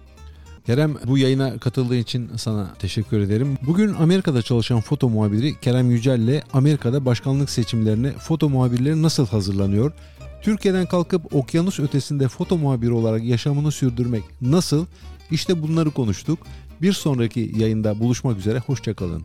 Kerem 0.66 0.96
bu 1.08 1.18
yayına 1.18 1.58
katıldığın 1.58 1.98
için 1.98 2.30
sana 2.38 2.74
teşekkür 2.80 3.20
ederim. 3.20 3.58
Bugün 3.66 3.94
Amerika'da 3.94 4.42
çalışan 4.42 4.82
foto 4.82 5.10
muhabiri 5.10 5.60
Kerem 5.60 5.92
Yücel 5.92 6.20
ile 6.20 6.44
Amerika'da 6.54 7.06
başkanlık 7.06 7.50
seçimlerine 7.50 8.12
foto 8.12 8.50
muhabirleri 8.50 9.02
nasıl 9.02 9.28
hazırlanıyor? 9.28 9.92
Türkiye'den 10.42 10.86
kalkıp 10.86 11.36
okyanus 11.36 11.80
ötesinde 11.80 12.28
foto 12.28 12.58
muhabiri 12.58 12.92
olarak 12.92 13.24
yaşamını 13.24 13.72
sürdürmek 13.72 14.24
nasıl? 14.42 14.86
İşte 15.32 15.62
bunları 15.62 15.92
konuştuk. 15.92 16.40
Bir 16.82 16.94
sonraki 16.94 17.52
yayında 17.58 18.00
buluşmak 18.00 18.38
üzere. 18.38 18.60
Hoşçakalın. 18.60 19.24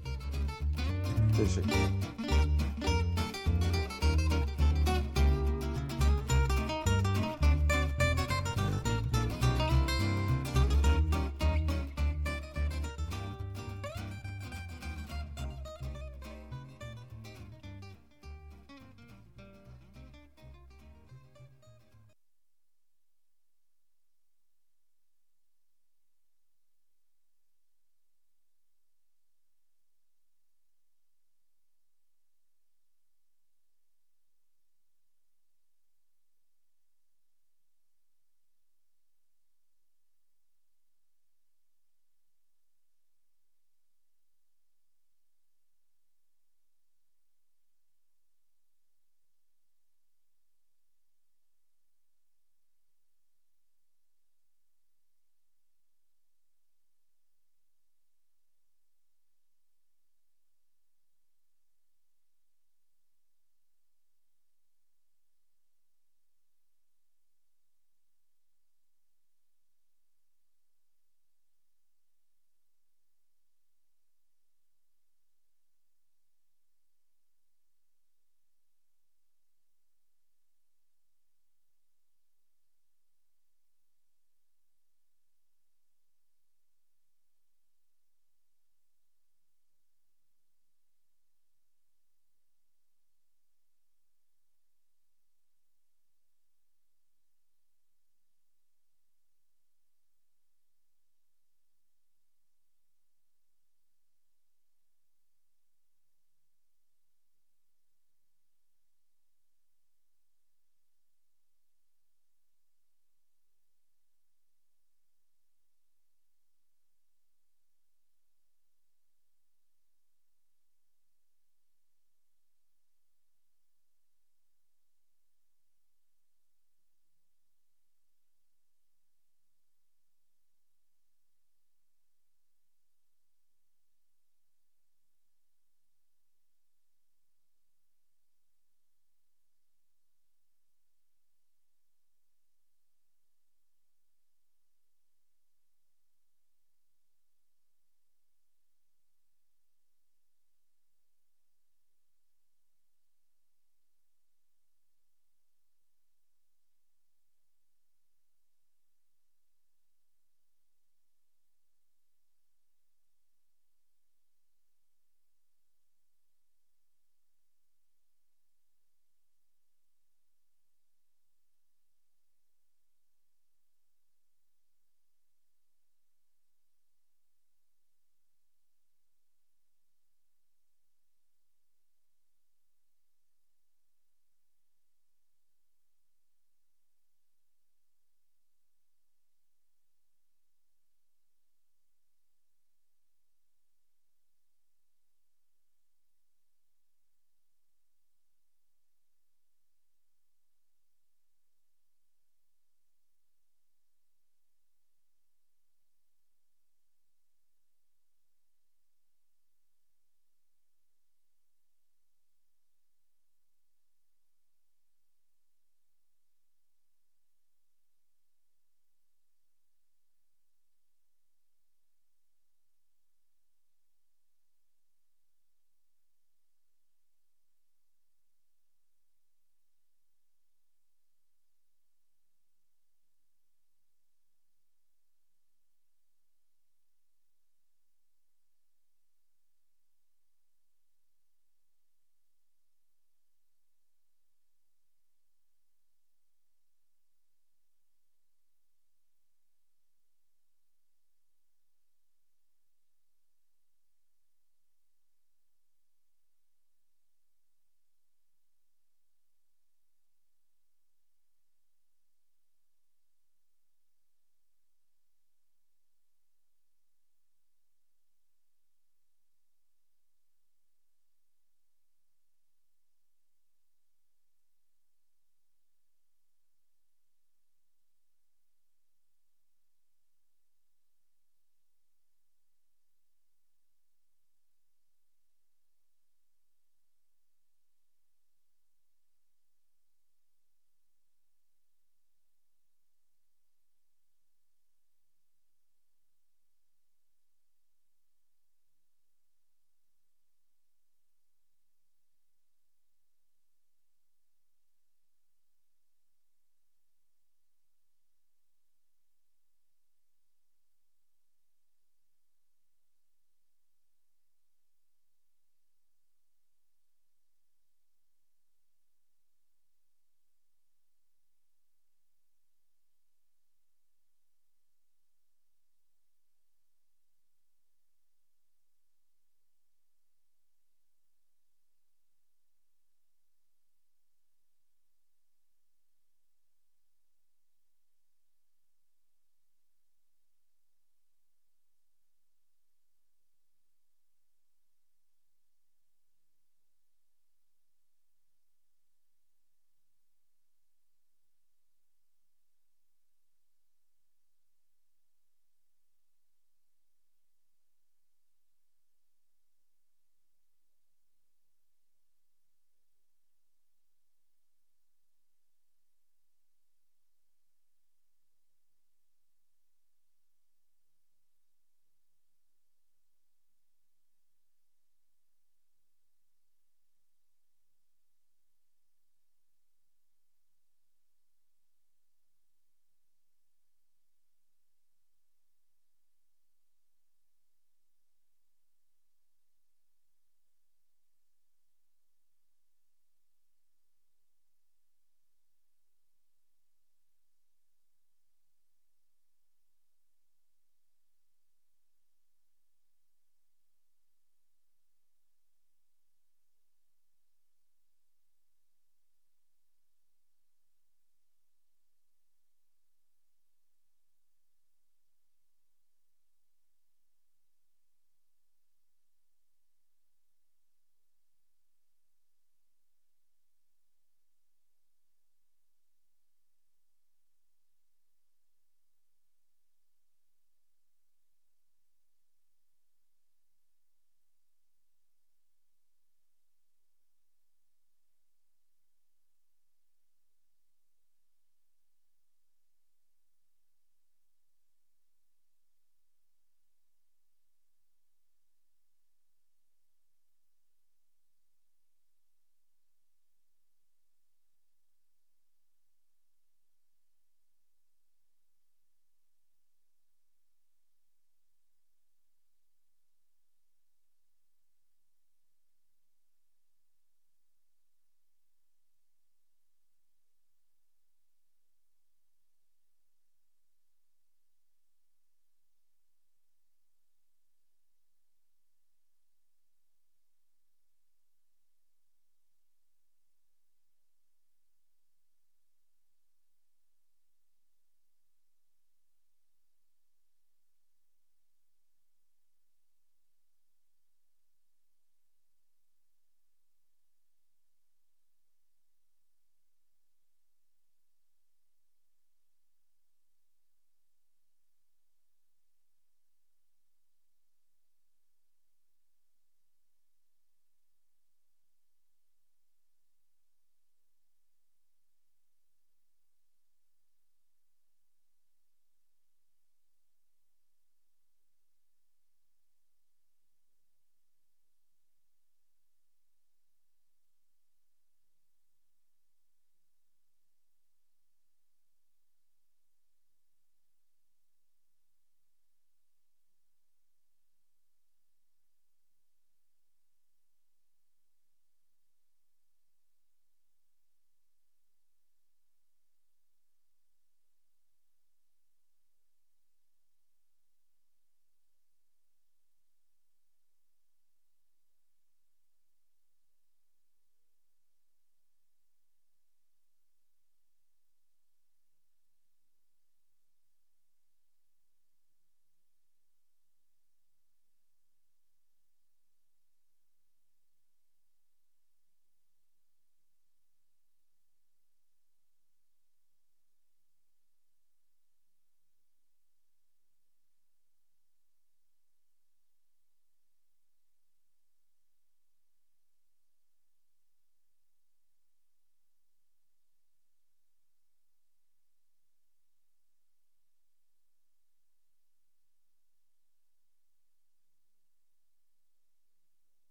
Teşekkür 1.36 1.70
ederim. 1.70 1.95